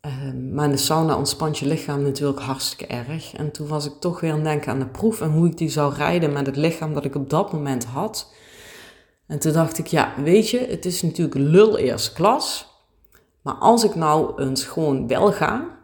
Ehm, 0.00 0.54
maar 0.54 0.64
in 0.64 0.70
de 0.70 0.76
sauna 0.76 1.16
ontspant 1.16 1.58
je 1.58 1.66
lichaam 1.66 2.02
natuurlijk 2.02 2.40
hartstikke 2.40 2.86
erg. 2.86 3.34
En 3.34 3.50
toen 3.50 3.66
was 3.66 3.86
ik 3.86 3.92
toch 4.00 4.20
weer 4.20 4.30
aan 4.30 4.36
het 4.36 4.44
denken 4.44 4.72
aan 4.72 4.78
de 4.78 4.86
proef 4.86 5.20
en 5.20 5.30
hoe 5.30 5.46
ik 5.46 5.58
die 5.58 5.68
zou 5.68 5.94
rijden 5.94 6.32
met 6.32 6.46
het 6.46 6.56
lichaam 6.56 6.94
dat 6.94 7.04
ik 7.04 7.14
op 7.14 7.30
dat 7.30 7.52
moment 7.52 7.84
had. 7.84 8.32
En 9.26 9.38
toen 9.38 9.52
dacht 9.52 9.78
ik, 9.78 9.86
ja, 9.86 10.14
weet 10.22 10.50
je, 10.50 10.58
het 10.58 10.84
is 10.84 11.02
natuurlijk 11.02 11.38
lul 11.38 11.78
eerste 11.78 12.12
klas. 12.12 12.66
Maar 13.42 13.54
als 13.54 13.84
ik 13.84 13.94
nou 13.94 14.42
eens 14.42 14.64
gewoon 14.64 15.08
wel 15.08 15.32
ga. 15.32 15.77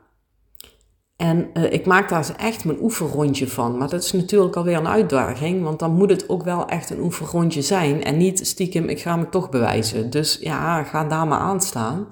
En 1.25 1.51
uh, 1.55 1.73
ik 1.73 1.87
maak 1.87 2.09
daar 2.09 2.35
echt 2.37 2.65
mijn 2.65 2.83
oefenrondje 2.83 3.49
van. 3.49 3.79
Maar 3.79 3.89
dat 3.89 4.03
is 4.03 4.13
natuurlijk 4.13 4.57
alweer 4.57 4.77
een 4.77 4.89
uitdaging. 4.89 5.63
Want 5.63 5.79
dan 5.79 5.95
moet 5.95 6.11
het 6.11 6.29
ook 6.29 6.43
wel 6.43 6.67
echt 6.69 6.91
een 6.91 7.01
oefenrondje 7.01 7.63
zijn. 7.63 8.05
En 8.05 8.17
niet 8.17 8.47
stiekem, 8.47 8.89
ik 8.89 9.01
ga 9.01 9.17
me 9.17 9.29
toch 9.29 9.51
bewijzen. 9.51 10.11
Dus 10.11 10.39
ja, 10.41 10.83
ga 10.83 11.05
daar 11.05 11.27
maar 11.27 11.39
aan 11.39 11.61
staan. 11.61 12.09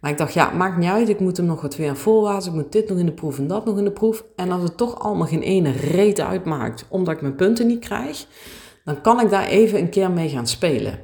Maar 0.00 0.10
ik 0.10 0.18
dacht, 0.18 0.32
ja, 0.32 0.50
maakt 0.50 0.76
niet 0.76 0.90
uit. 0.90 1.08
Ik 1.08 1.20
moet 1.20 1.36
hem 1.36 1.46
nog 1.46 1.60
wat 1.60 1.76
weer 1.76 1.96
voorwaarts. 1.96 2.46
Ik 2.46 2.52
moet 2.52 2.72
dit 2.72 2.88
nog 2.88 2.98
in 2.98 3.06
de 3.06 3.12
proef 3.12 3.38
en 3.38 3.46
dat 3.46 3.64
nog 3.64 3.78
in 3.78 3.84
de 3.84 3.90
proef. 3.92 4.24
En 4.36 4.50
als 4.50 4.62
het 4.62 4.76
toch 4.76 4.98
allemaal 4.98 5.26
geen 5.26 5.42
ene 5.42 5.70
reet 5.72 6.20
uitmaakt, 6.20 6.86
omdat 6.88 7.14
ik 7.14 7.20
mijn 7.20 7.36
punten 7.36 7.66
niet 7.66 7.84
krijg, 7.84 8.26
dan 8.84 9.00
kan 9.00 9.20
ik 9.20 9.30
daar 9.30 9.46
even 9.46 9.78
een 9.78 9.90
keer 9.90 10.10
mee 10.10 10.28
gaan 10.28 10.46
spelen. 10.46 10.98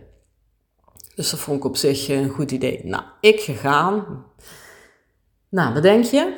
Dus 1.15 1.31
dat 1.31 1.41
vond 1.41 1.59
ik 1.59 1.65
op 1.65 1.77
zich 1.77 2.09
een 2.09 2.29
goed 2.29 2.51
idee. 2.51 2.81
Nou, 2.85 3.03
ik 3.21 3.41
gegaan. 3.41 4.25
Nou, 5.49 5.75
wat 5.75 5.83
denk 5.83 6.05
je? 6.05 6.37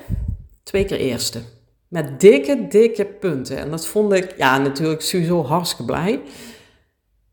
Twee 0.71 0.85
keer 0.85 0.99
eerste. 0.99 1.41
Met 1.89 2.21
dikke, 2.21 2.67
dikke 2.69 3.05
punten. 3.05 3.59
En 3.59 3.71
dat 3.71 3.87
vond 3.87 4.13
ik, 4.13 4.35
ja, 4.37 4.59
natuurlijk 4.59 5.03
sowieso 5.03 5.45
hartstikke 5.45 5.85
blij. 5.85 6.21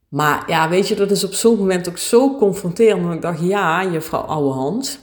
Maar 0.09 0.43
ja, 0.47 0.69
weet 0.69 0.87
je, 0.87 0.95
dat 0.95 1.11
is 1.11 1.23
op 1.23 1.33
zo'n 1.33 1.57
moment 1.57 1.89
ook 1.89 1.97
zo 1.97 2.37
confronterend. 2.37 3.01
Want 3.01 3.15
ik 3.15 3.21
dacht, 3.21 3.41
ja, 3.41 3.91
juffrouw 3.91 4.21
Ouwehand, 4.21 4.99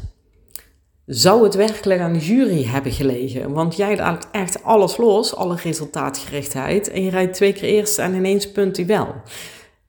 zou 1.07 1.45
het 1.45 1.55
werkelijk 1.55 2.01
aan 2.01 2.13
de 2.13 2.19
jury 2.19 2.65
hebben 2.65 2.93
gelegen? 2.93 3.53
Want 3.53 3.77
jij 3.77 3.97
laat 3.97 4.29
echt 4.33 4.63
alles 4.63 4.97
los, 4.97 5.35
alle 5.35 5.57
resultaatgerichtheid. 5.57 6.91
En 6.91 7.03
je 7.03 7.11
rijdt 7.11 7.35
twee 7.35 7.53
keer 7.53 7.69
eerst 7.69 7.99
en 7.99 8.15
ineens 8.15 8.53
punt 8.53 8.77
hij 8.77 8.87
wel. 8.87 9.15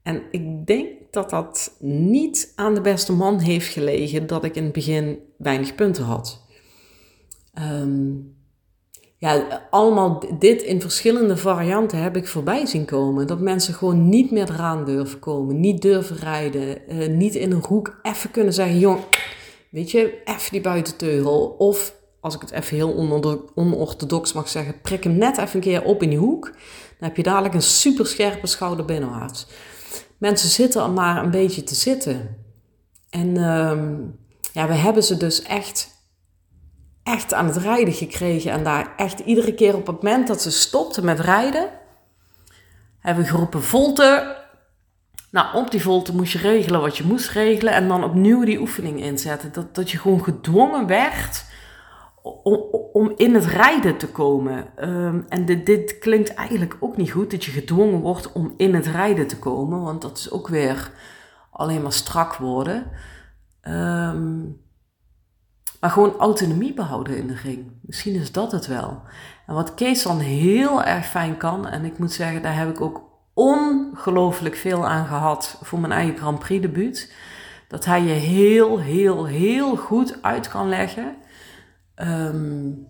En 0.02 0.22
ik 0.30 0.66
denk 0.66 0.88
dat 1.10 1.30
dat 1.30 1.76
niet 1.80 2.52
aan 2.54 2.74
de 2.74 2.80
beste 2.80 3.12
man 3.12 3.38
heeft 3.38 3.68
gelegen 3.68 4.26
dat 4.26 4.44
ik 4.44 4.56
in 4.56 4.64
het 4.64 4.72
begin 4.72 5.18
weinig 5.38 5.74
punten 5.74 6.04
had. 6.04 6.44
Ehm, 7.56 8.12
ja, 9.18 9.62
allemaal 9.70 10.24
dit 10.38 10.62
in 10.62 10.80
verschillende 10.80 11.36
varianten 11.36 12.02
heb 12.02 12.16
ik 12.16 12.28
voorbij 12.28 12.66
zien 12.66 12.84
komen. 12.84 13.26
Dat 13.26 13.40
mensen 13.40 13.74
gewoon 13.74 14.08
niet 14.08 14.30
meer 14.30 14.50
eraan 14.50 14.84
durven 14.84 15.18
komen, 15.18 15.60
niet 15.60 15.82
durven 15.82 16.16
rijden, 16.16 16.78
uh, 16.88 17.08
niet 17.08 17.34
in 17.34 17.52
een 17.52 17.64
hoek 17.66 17.98
even 18.02 18.30
kunnen 18.30 18.52
zeggen: 18.52 18.78
jong, 18.78 19.00
weet 19.70 19.90
je, 19.90 20.22
even 20.24 20.52
die 20.52 20.60
buitenteugel. 20.60 21.54
Of 21.58 21.94
als 22.20 22.34
ik 22.34 22.40
het 22.40 22.50
even 22.50 22.76
heel 22.76 22.94
onorthodox 23.54 24.32
mag 24.32 24.48
zeggen, 24.48 24.80
prik 24.80 25.04
hem 25.04 25.18
net 25.18 25.38
even 25.38 25.54
een 25.54 25.60
keer 25.60 25.84
op 25.84 26.02
in 26.02 26.08
die 26.08 26.18
hoek. 26.18 26.44
Dan 26.98 27.08
heb 27.08 27.16
je 27.16 27.22
dadelijk 27.22 27.54
een 27.54 27.62
super 27.62 28.06
scherpe 28.06 28.46
schouder 28.46 28.84
binnenwaarts. 28.84 29.46
Mensen 30.18 30.48
zitten 30.48 30.82
al 30.82 30.90
maar 30.90 31.24
een 31.24 31.30
beetje 31.30 31.62
te 31.62 31.74
zitten. 31.74 32.36
En 33.10 33.28
uh, 33.28 33.82
ja, 34.52 34.68
we 34.68 34.74
hebben 34.74 35.02
ze 35.02 35.16
dus 35.16 35.42
echt, 35.42 35.95
echt 37.06 37.34
aan 37.34 37.46
het 37.46 37.56
rijden 37.56 37.94
gekregen. 37.94 38.50
En 38.50 38.64
daar 38.64 38.92
echt 38.96 39.18
iedere 39.18 39.54
keer 39.54 39.74
op 39.74 39.86
het 39.86 40.02
moment 40.02 40.26
dat 40.26 40.42
ze 40.42 40.50
stopten 40.50 41.04
met 41.04 41.20
rijden, 41.20 41.68
hebben 42.98 43.24
we 43.24 43.30
geroepen 43.30 43.62
volte. 43.62 44.36
Nou, 45.30 45.56
op 45.56 45.70
die 45.70 45.82
volte 45.82 46.14
moest 46.14 46.32
je 46.32 46.38
regelen 46.38 46.80
wat 46.80 46.96
je 46.96 47.04
moest 47.04 47.30
regelen 47.30 47.72
en 47.72 47.88
dan 47.88 48.04
opnieuw 48.04 48.44
die 48.44 48.60
oefening 48.60 49.00
inzetten. 49.00 49.52
Dat, 49.52 49.74
dat 49.74 49.90
je 49.90 49.98
gewoon 49.98 50.24
gedwongen 50.24 50.86
werd 50.86 51.44
om, 52.92 53.12
in 53.16 53.34
het 53.34 53.44
rijden 53.44 53.96
te 53.96 54.08
komen. 54.08 54.66
Um, 54.88 55.24
en 55.28 55.44
dit, 55.64 55.98
klinkt 55.98 56.34
eigenlijk 56.34 56.76
ook 56.80 56.96
niet 56.96 57.10
goed, 57.10 57.30
dat 57.30 57.44
je 57.44 57.50
gedwongen 57.50 58.00
wordt 58.00 58.32
om 58.32 58.54
in 58.56 58.74
het 58.74 58.86
rijden 58.86 59.26
te 59.26 59.38
komen, 59.38 59.82
want 59.82 60.02
dat 60.02 60.18
is 60.18 60.30
ook 60.30 60.48
weer 60.48 60.90
alleen 61.50 61.82
maar 61.82 61.92
strak 61.92 62.34
worden. 62.34 62.90
Um, 63.62 64.64
maar 65.86 65.94
gewoon 65.94 66.18
autonomie 66.18 66.74
behouden 66.74 67.16
in 67.16 67.26
de 67.26 67.36
ring. 67.42 67.72
Misschien 67.80 68.14
is 68.14 68.32
dat 68.32 68.52
het 68.52 68.66
wel. 68.66 69.02
En 69.46 69.54
wat 69.54 69.74
Kees 69.74 70.02
dan 70.02 70.18
heel 70.18 70.82
erg 70.82 71.06
fijn 71.06 71.36
kan, 71.36 71.68
en 71.68 71.84
ik 71.84 71.98
moet 71.98 72.12
zeggen, 72.12 72.42
daar 72.42 72.56
heb 72.56 72.68
ik 72.68 72.80
ook 72.80 73.02
ongelooflijk 73.34 74.54
veel 74.54 74.86
aan 74.86 75.06
gehad 75.06 75.58
voor 75.62 75.78
mijn 75.78 75.92
eigen 75.92 76.16
Grand 76.16 76.38
Prix 76.38 76.62
debuut. 76.62 77.14
Dat 77.68 77.84
hij 77.84 78.02
je 78.02 78.12
heel, 78.12 78.80
heel, 78.80 79.26
heel 79.26 79.76
goed 79.76 80.22
uit 80.22 80.48
kan 80.48 80.68
leggen 80.68 81.14
um, 81.96 82.88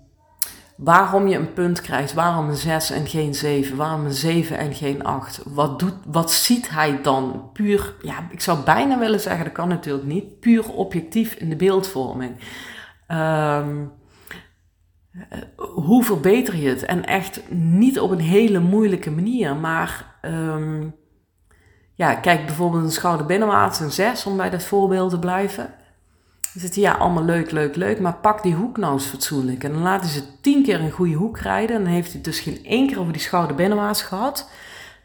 waarom 0.76 1.26
je 1.26 1.36
een 1.36 1.52
punt 1.52 1.80
krijgt, 1.80 2.12
waarom 2.12 2.48
een 2.48 2.56
6 2.56 2.90
en 2.90 3.06
geen 3.06 3.34
7, 3.34 3.76
waarom 3.76 4.04
een 4.04 4.12
7 4.12 4.58
en 4.58 4.74
geen 4.74 5.04
8. 5.04 5.40
Wat, 5.44 5.78
doet, 5.78 5.94
wat 6.06 6.32
ziet 6.32 6.70
hij 6.70 7.02
dan 7.02 7.50
puur, 7.52 7.94
ja, 8.02 8.28
ik 8.30 8.40
zou 8.40 8.58
bijna 8.64 8.98
willen 8.98 9.20
zeggen, 9.20 9.44
dat 9.44 9.52
kan 9.52 9.68
natuurlijk 9.68 10.06
niet, 10.06 10.40
puur 10.40 10.72
objectief 10.72 11.34
in 11.34 11.48
de 11.48 11.56
beeldvorming. 11.56 12.36
Um, 13.08 13.92
hoe 15.56 16.04
verbeter 16.04 16.56
je 16.56 16.68
het? 16.68 16.84
En 16.84 17.04
echt 17.04 17.50
niet 17.50 18.00
op 18.00 18.10
een 18.10 18.20
hele 18.20 18.58
moeilijke 18.58 19.10
manier, 19.10 19.56
maar 19.56 20.18
um, 20.22 20.94
ja, 21.94 22.14
kijk 22.14 22.46
bijvoorbeeld 22.46 22.84
een 22.84 22.90
schouder 22.90 23.26
binnenwaarts, 23.26 23.80
een 23.80 23.92
6, 23.92 24.26
om 24.26 24.36
bij 24.36 24.50
dat 24.50 24.62
voorbeeld 24.62 25.10
te 25.10 25.18
blijven. 25.18 25.74
Dan 26.52 26.64
zit 26.64 26.74
ja, 26.74 26.92
allemaal 26.92 27.24
leuk, 27.24 27.50
leuk, 27.50 27.76
leuk, 27.76 28.00
maar 28.00 28.14
pak 28.14 28.42
die 28.42 28.54
hoek 28.54 28.76
nou 28.76 28.92
eens 28.92 29.06
fatsoenlijk. 29.06 29.64
En 29.64 29.72
dan 29.72 29.82
laten 29.82 30.08
ze 30.08 30.40
tien 30.40 30.62
keer 30.62 30.80
een 30.80 30.90
goede 30.90 31.14
hoek 31.14 31.38
rijden. 31.38 31.76
En 31.76 31.82
dan 31.82 31.92
heeft 31.92 32.12
hij 32.12 32.20
dus 32.20 32.40
geen 32.40 32.64
één 32.64 32.86
keer 32.86 33.00
over 33.00 33.12
die 33.12 33.22
schouder 33.22 33.56
binnenwaarts 33.56 34.02
gehad. 34.02 34.50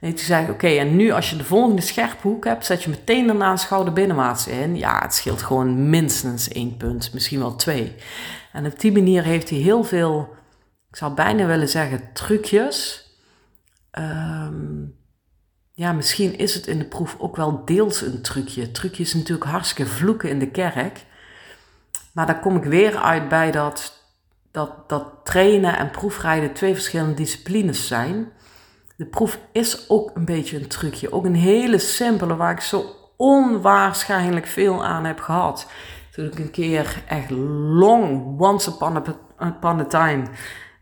Heeft 0.01 0.17
hij 0.17 0.25
gezegd, 0.25 0.50
oké, 0.50 0.67
en 0.67 0.96
nu 0.96 1.12
als 1.12 1.29
je 1.29 1.36
de 1.36 1.43
volgende 1.43 1.81
scherpe 1.81 2.27
hoek 2.27 2.46
hebt, 2.46 2.65
zet 2.65 2.84
je 2.84 2.89
meteen 2.89 3.27
daarna 3.27 3.51
een 3.51 3.58
schouder 3.58 3.93
binnenwaarts 3.93 4.48
in. 4.48 4.77
Ja, 4.77 5.00
het 5.01 5.13
scheelt 5.13 5.41
gewoon 5.41 5.89
minstens 5.89 6.48
één 6.48 6.77
punt, 6.77 7.13
misschien 7.13 7.39
wel 7.39 7.55
twee. 7.55 7.96
En 8.51 8.65
op 8.65 8.79
die 8.79 8.91
manier 8.91 9.24
heeft 9.24 9.50
hij 9.50 9.60
heel 9.60 9.84
veel, 9.84 10.36
ik 10.89 10.96
zou 10.96 11.13
bijna 11.13 11.46
willen 11.46 11.70
zeggen, 11.70 12.13
trucjes. 12.13 13.10
Um, 14.00 14.96
ja, 15.74 15.91
misschien 15.91 16.38
is 16.38 16.53
het 16.53 16.67
in 16.67 16.79
de 16.79 16.86
proef 16.86 17.15
ook 17.20 17.36
wel 17.36 17.65
deels 17.65 18.01
een 18.01 18.22
trucje. 18.22 18.72
Trucje 18.72 19.03
is 19.03 19.13
natuurlijk 19.13 19.50
hartstikke 19.50 19.91
vloeken 19.91 20.29
in 20.29 20.39
de 20.39 20.51
kerk. 20.51 21.05
Maar 22.13 22.25
dan 22.25 22.39
kom 22.39 22.55
ik 22.55 22.63
weer 22.63 22.98
uit 22.98 23.29
bij 23.29 23.51
dat, 23.51 24.03
dat, 24.51 24.89
dat 24.89 25.05
trainen 25.24 25.77
en 25.77 25.91
proefrijden 25.91 26.53
twee 26.53 26.74
verschillende 26.74 27.13
disciplines 27.13 27.88
zijn. 27.88 28.31
De 29.01 29.08
proef 29.08 29.39
is 29.51 29.89
ook 29.89 30.12
een 30.13 30.25
beetje 30.25 30.58
een 30.58 30.67
trucje. 30.67 31.12
Ook 31.12 31.25
een 31.25 31.36
hele 31.36 31.77
simpele 31.77 32.36
waar 32.36 32.51
ik 32.51 32.62
zo 32.62 32.96
onwaarschijnlijk 33.17 34.48
veel 34.48 34.86
aan 34.86 35.05
heb 35.05 35.20
gehad. 35.20 35.67
Toen 36.12 36.25
ik 36.25 36.39
een 36.39 36.51
keer 36.51 37.03
echt 37.08 37.29
long, 37.29 38.39
once 38.39 38.70
upon 38.70 39.03
a, 39.79 39.86
time, 39.86 40.24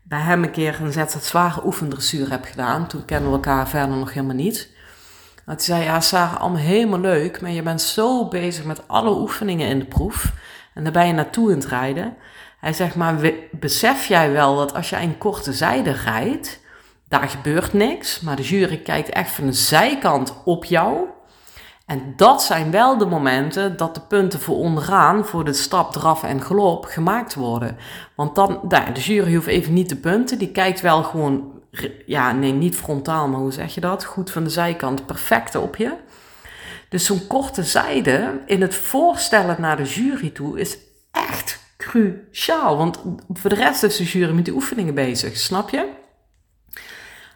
bij 0.02 0.20
hem 0.20 0.42
een 0.42 0.50
keer 0.50 0.80
een 0.80 0.92
zet 0.92 1.18
zware 1.20 1.66
oefendressuur 1.66 2.30
heb 2.30 2.44
gedaan. 2.44 2.86
Toen 2.86 3.04
kennen 3.04 3.28
we 3.28 3.34
elkaar 3.34 3.68
verder 3.68 3.96
nog 3.96 4.12
helemaal 4.12 4.36
niet. 4.36 4.70
hij 5.44 5.58
zei, 5.58 5.82
ja 5.84 6.00
Sarah, 6.00 6.40
allemaal 6.40 6.62
helemaal 6.62 7.00
leuk, 7.00 7.40
maar 7.40 7.50
je 7.50 7.62
bent 7.62 7.82
zo 7.82 8.28
bezig 8.28 8.64
met 8.64 8.88
alle 8.88 9.20
oefeningen 9.20 9.68
in 9.68 9.78
de 9.78 9.86
proef 9.86 10.32
en 10.74 10.82
daar 10.82 10.92
ben 10.92 11.06
je 11.06 11.12
naartoe 11.12 11.50
in 11.50 11.56
het 11.56 11.66
rijden. 11.66 12.16
Hij 12.58 12.72
zegt, 12.72 12.94
maar 12.94 13.32
besef 13.50 14.06
jij 14.06 14.32
wel 14.32 14.56
dat 14.56 14.74
als 14.74 14.90
jij 14.90 15.02
een 15.02 15.18
korte 15.18 15.52
zijde 15.52 15.92
rijdt, 15.92 16.59
daar 17.10 17.28
gebeurt 17.28 17.72
niks, 17.72 18.20
maar 18.20 18.36
de 18.36 18.42
jury 18.42 18.78
kijkt 18.78 19.08
echt 19.08 19.30
van 19.30 19.46
de 19.46 19.52
zijkant 19.52 20.34
op 20.44 20.64
jou. 20.64 21.06
En 21.86 22.12
dat 22.16 22.42
zijn 22.42 22.70
wel 22.70 22.98
de 22.98 23.06
momenten 23.06 23.76
dat 23.76 23.94
de 23.94 24.00
punten 24.00 24.40
voor 24.40 24.56
onderaan, 24.56 25.26
voor 25.26 25.44
de 25.44 25.52
stap, 25.52 25.92
draf 25.92 26.22
en 26.22 26.42
galop, 26.42 26.84
gemaakt 26.84 27.34
worden. 27.34 27.76
Want 28.14 28.34
dan, 28.34 28.60
de 28.68 29.00
jury 29.00 29.34
hoeft 29.34 29.46
even 29.46 29.72
niet 29.72 29.88
de 29.88 29.96
punten, 29.96 30.38
die 30.38 30.50
kijkt 30.50 30.80
wel 30.80 31.02
gewoon, 31.02 31.52
ja, 32.06 32.32
nee, 32.32 32.52
niet 32.52 32.76
frontaal, 32.76 33.28
maar 33.28 33.40
hoe 33.40 33.52
zeg 33.52 33.74
je 33.74 33.80
dat? 33.80 34.04
Goed 34.04 34.30
van 34.30 34.44
de 34.44 34.50
zijkant, 34.50 35.06
perfect 35.06 35.54
op 35.54 35.76
je. 35.76 35.92
Dus 36.88 37.04
zo'n 37.04 37.26
korte 37.26 37.62
zijde 37.62 38.40
in 38.46 38.60
het 38.60 38.74
voorstellen 38.74 39.56
naar 39.58 39.76
de 39.76 39.84
jury 39.84 40.30
toe 40.30 40.60
is 40.60 40.78
echt 41.10 41.60
cruciaal. 41.76 42.76
Want 42.76 43.02
voor 43.32 43.50
de 43.50 43.56
rest 43.56 43.82
is 43.82 43.96
de 43.96 44.04
jury 44.04 44.32
met 44.32 44.44
die 44.44 44.54
oefeningen 44.54 44.94
bezig, 44.94 45.36
snap 45.36 45.70
je? 45.70 45.98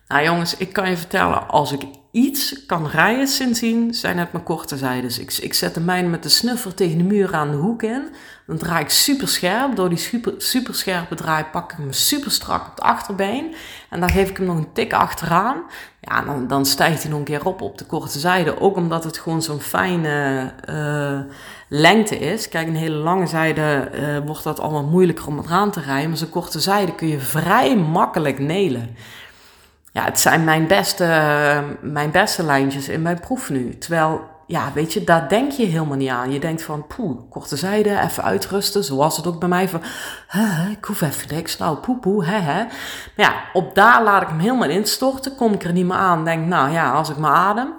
Nou 0.08 0.24
jongens, 0.24 0.56
ik 0.56 0.72
kan 0.72 0.90
je 0.90 0.96
vertellen, 0.96 1.48
als 1.48 1.72
ik 1.72 1.82
iets 2.10 2.66
kan 2.66 2.86
rijden 2.86 3.28
sindsdien, 3.28 3.94
zijn 3.94 4.18
het 4.18 4.32
mijn 4.32 4.44
korte 4.44 4.76
zijdes. 4.76 5.18
Ik, 5.18 5.32
ik 5.32 5.54
zet 5.54 5.74
de 5.74 5.80
mijne 5.80 6.08
met 6.08 6.22
de 6.22 6.28
snuffer 6.28 6.74
tegen 6.74 6.98
de 6.98 7.04
muur 7.04 7.34
aan 7.34 7.50
de 7.50 7.56
hoek 7.56 7.82
in. 7.82 8.08
Dan 8.46 8.58
draai 8.58 8.84
ik 8.84 8.90
super 8.90 9.28
scherp. 9.28 9.76
Door 9.76 9.88
die 9.88 9.98
super, 9.98 10.34
super 10.38 10.74
scherpe 10.74 11.14
draai 11.14 11.44
pak 11.44 11.72
ik 11.72 11.78
hem 11.78 11.92
super 11.92 12.30
strak 12.30 12.60
op 12.60 12.70
het 12.70 12.80
achterbeen. 12.80 13.54
En 13.90 14.00
dan 14.00 14.10
geef 14.10 14.30
ik 14.30 14.36
hem 14.36 14.46
nog 14.46 14.56
een 14.56 14.72
tik 14.72 14.92
achteraan. 14.92 15.62
Ja, 16.00 16.22
dan, 16.22 16.46
dan 16.46 16.66
stijgt 16.66 17.02
hij 17.02 17.10
nog 17.10 17.18
een 17.18 17.24
keer 17.24 17.46
op 17.46 17.60
op 17.60 17.78
de 17.78 17.84
korte 17.84 18.18
zijde. 18.18 18.60
Ook 18.60 18.76
omdat 18.76 19.04
het 19.04 19.18
gewoon 19.18 19.42
zo'n 19.42 19.60
fijne 19.60 20.50
uh, 20.68 21.20
lengte 21.68 22.18
is. 22.18 22.48
Kijk, 22.48 22.66
een 22.66 22.76
hele 22.76 22.96
lange 22.96 23.26
zijde 23.26 23.90
uh, 23.94 24.18
wordt 24.26 24.44
dat 24.44 24.60
allemaal 24.60 24.86
moeilijker 24.86 25.26
om 25.26 25.38
eraan 25.38 25.70
te 25.70 25.80
rijden. 25.80 26.08
Maar 26.08 26.18
zo'n 26.18 26.28
korte 26.30 26.60
zijde 26.60 26.94
kun 26.94 27.08
je 27.08 27.18
vrij 27.18 27.76
makkelijk 27.76 28.38
nelen 28.38 28.96
ja, 29.94 30.04
het 30.04 30.20
zijn 30.20 30.44
mijn 30.44 30.66
beste, 30.66 31.04
mijn 31.80 32.10
beste 32.10 32.42
lijntjes 32.42 32.88
in 32.88 33.02
mijn 33.02 33.20
proef 33.20 33.50
nu. 33.50 33.78
Terwijl, 33.78 34.20
ja, 34.46 34.72
weet 34.72 34.92
je, 34.92 35.04
daar 35.04 35.28
denk 35.28 35.52
je 35.52 35.64
helemaal 35.64 35.96
niet 35.96 36.10
aan. 36.10 36.32
Je 36.32 36.40
denkt 36.40 36.62
van, 36.62 36.86
poeh, 36.86 37.20
korte 37.30 37.56
zijde, 37.56 38.00
even 38.00 38.22
uitrusten. 38.22 38.84
Zo 38.84 38.96
was 38.96 39.16
het 39.16 39.26
ook 39.26 39.38
bij 39.38 39.48
mij 39.48 39.68
van, 39.68 39.80
ik 40.70 40.84
hoef 40.84 41.00
even 41.00 41.34
niks. 41.34 41.58
Nou, 41.58 41.76
poe, 41.76 41.98
poe, 41.98 42.24
hè, 42.24 42.38
hè. 42.38 42.64
Maar 42.64 43.26
ja, 43.26 43.34
op 43.52 43.74
daar 43.74 44.02
laat 44.02 44.22
ik 44.22 44.28
hem 44.28 44.38
helemaal 44.38 44.68
instorten. 44.68 45.34
Kom 45.34 45.52
ik 45.52 45.64
er 45.64 45.72
niet 45.72 45.86
meer 45.86 45.96
aan. 45.96 46.24
Denk, 46.24 46.46
nou 46.46 46.70
ja, 46.70 46.92
als 46.92 47.10
ik 47.10 47.16
maar 47.16 47.34
adem. 47.34 47.72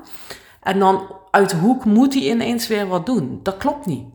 En 0.62 0.80
dan 0.80 1.08
uit 1.32 1.50
de 1.50 1.56
hoek 1.56 1.86
moet 1.86 2.14
hij 2.14 2.24
ineens 2.24 2.68
weer 2.68 2.88
wat 2.88 3.06
doen. 3.06 3.40
Dat 3.44 3.58
klopt 3.58 3.86
niet. 3.86 4.06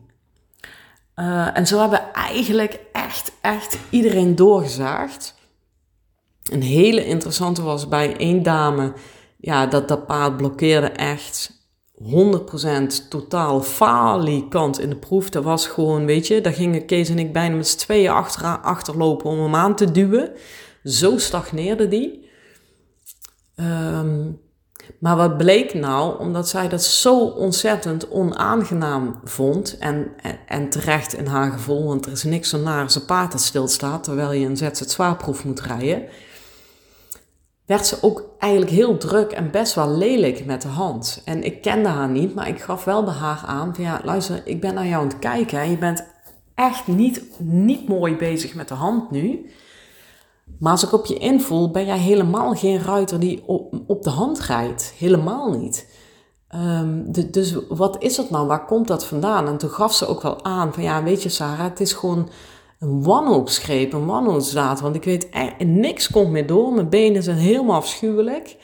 Uh, 1.15 1.57
en 1.57 1.67
zo 1.67 1.79
hebben 1.79 2.13
eigenlijk 2.13 2.79
echt, 2.93 3.31
echt 3.41 3.77
iedereen 3.89 4.35
doorgezaagd. 4.35 5.39
Een 6.49 6.61
hele 6.61 7.05
interessante 7.05 7.61
was 7.61 7.87
bij 7.87 8.17
één 8.17 8.43
dame, 8.43 8.93
ja, 9.37 9.65
dat 9.65 9.87
dat 9.87 10.05
paard 10.05 10.37
blokkeerde 10.37 10.87
echt 10.87 11.59
100% 12.03 13.07
totaal 13.09 13.61
falikant 13.61 14.79
in 14.79 14.89
de 14.89 14.95
proef. 14.95 15.29
Dat 15.29 15.43
was 15.43 15.67
gewoon, 15.67 16.05
weet 16.05 16.27
je, 16.27 16.41
daar 16.41 16.53
gingen 16.53 16.85
Kees 16.85 17.09
en 17.09 17.19
ik 17.19 17.33
bijna 17.33 17.55
met 17.55 17.67
z'n 17.67 17.77
tweeën 17.77 18.11
achter, 18.11 18.59
achterlopen 18.59 19.29
om 19.29 19.39
hem 19.39 19.55
aan 19.55 19.75
te 19.75 19.91
duwen. 19.91 20.31
Zo 20.83 21.17
stagneerde 21.17 21.87
die. 21.87 22.29
Um, 23.55 24.39
maar 24.99 25.15
wat 25.15 25.37
bleek 25.37 25.73
nou, 25.73 26.19
omdat 26.19 26.49
zij 26.49 26.69
dat 26.69 26.83
zo 26.83 27.19
ontzettend 27.19 28.09
onaangenaam 28.09 29.19
vond, 29.23 29.77
en, 29.77 30.11
en, 30.47 30.69
terecht 30.69 31.13
in 31.13 31.25
haar 31.25 31.51
gevoel, 31.51 31.87
want 31.87 32.05
er 32.05 32.11
is 32.11 32.23
niks 32.23 32.49
zo 32.49 32.57
naar 32.57 32.83
als 32.83 32.95
een 32.95 33.05
paard 33.05 33.31
dat 33.31 33.41
stilstaat 33.41 34.03
terwijl 34.03 34.31
je 34.31 34.45
een 34.45 34.57
ZZ-zwaarproef 34.57 35.45
moet 35.45 35.61
rijden 35.61 36.07
werd 37.71 37.87
ze 37.87 37.97
ook 38.01 38.23
eigenlijk 38.37 38.71
heel 38.71 38.97
druk 38.97 39.31
en 39.31 39.51
best 39.51 39.73
wel 39.73 39.89
lelijk 39.89 40.45
met 40.45 40.61
de 40.61 40.67
hand. 40.67 41.21
En 41.25 41.43
ik 41.43 41.61
kende 41.61 41.89
haar 41.89 42.09
niet, 42.09 42.35
maar 42.35 42.47
ik 42.47 42.61
gaf 42.61 42.83
wel 42.83 43.03
bij 43.03 43.13
haar 43.13 43.43
aan 43.45 43.75
van 43.75 43.83
ja, 43.83 44.01
luister, 44.03 44.41
ik 44.45 44.61
ben 44.61 44.73
naar 44.73 44.87
jou 44.87 45.01
aan 45.01 45.07
het 45.07 45.19
kijken 45.19 45.59
en 45.59 45.69
je 45.69 45.77
bent 45.77 46.05
echt 46.55 46.87
niet, 46.87 47.23
niet 47.39 47.87
mooi 47.87 48.15
bezig 48.15 48.53
met 48.53 48.67
de 48.67 48.73
hand 48.73 49.11
nu. 49.11 49.49
Maar 50.59 50.71
als 50.71 50.83
ik 50.83 50.93
op 50.93 51.05
je 51.05 51.17
invoel, 51.17 51.71
ben 51.71 51.85
jij 51.85 51.97
helemaal 51.97 52.53
geen 52.53 52.81
ruiter 52.81 53.19
die 53.19 53.43
op, 53.45 53.73
op 53.87 54.03
de 54.03 54.09
hand 54.09 54.39
rijdt. 54.39 54.93
Helemaal 54.97 55.51
niet. 55.51 55.87
De, 57.05 57.29
dus 57.29 57.55
wat 57.69 58.03
is 58.03 58.17
het 58.17 58.29
nou? 58.29 58.47
Waar 58.47 58.65
komt 58.65 58.87
dat 58.87 59.05
vandaan? 59.05 59.47
En 59.47 59.57
toen 59.57 59.69
gaf 59.69 59.93
ze 59.93 60.07
ook 60.07 60.21
wel 60.21 60.43
aan 60.43 60.73
van 60.73 60.83
ja, 60.83 61.03
weet 61.03 61.23
je 61.23 61.29
Sarah, 61.29 61.69
het 61.69 61.79
is 61.79 61.93
gewoon 61.93 62.29
een 62.81 63.03
wanhoopsgreep, 63.03 63.93
een 63.93 64.05
wanhoopsdaad. 64.05 64.79
Want 64.79 64.95
ik 64.95 65.03
weet, 65.03 65.29
niks 65.65 66.09
komt 66.09 66.29
meer 66.29 66.47
door. 66.47 66.73
Mijn 66.73 66.89
benen 66.89 67.23
zijn 67.23 67.37
helemaal 67.37 67.75
afschuwelijk. 67.75 68.55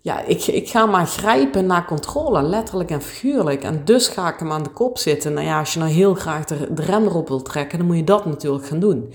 Ja, 0.00 0.20
ik, 0.20 0.46
ik 0.46 0.68
ga 0.68 0.86
maar 0.86 1.06
grijpen 1.06 1.66
naar 1.66 1.86
controle, 1.86 2.42
letterlijk 2.42 2.90
en 2.90 3.02
figuurlijk. 3.02 3.62
En 3.62 3.84
dus 3.84 4.08
ga 4.08 4.32
ik 4.32 4.38
hem 4.38 4.52
aan 4.52 4.62
de 4.62 4.70
kop 4.70 4.98
zitten. 4.98 5.32
Nou 5.32 5.46
ja, 5.46 5.58
als 5.58 5.72
je 5.72 5.78
nou 5.78 5.90
heel 5.90 6.14
graag 6.14 6.44
de, 6.44 6.74
de 6.74 6.82
rem 6.82 7.04
erop 7.04 7.28
wilt 7.28 7.44
trekken, 7.44 7.78
dan 7.78 7.86
moet 7.86 7.96
je 7.96 8.04
dat 8.04 8.24
natuurlijk 8.24 8.66
gaan 8.66 8.80
doen. 8.80 9.12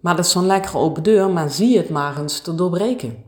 Maar 0.00 0.16
dat 0.16 0.24
is 0.24 0.30
zo'n 0.30 0.46
lekkere 0.46 0.78
open 0.78 1.02
deur, 1.02 1.30
maar 1.30 1.50
zie 1.50 1.76
het 1.76 1.90
maar 1.90 2.20
eens 2.20 2.40
te 2.40 2.54
doorbreken. 2.54 3.24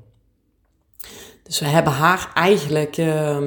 Dus 1.42 1.60
we 1.60 1.66
hebben 1.66 1.92
haar 1.92 2.30
eigenlijk... 2.34 2.96
Uh, 2.96 3.38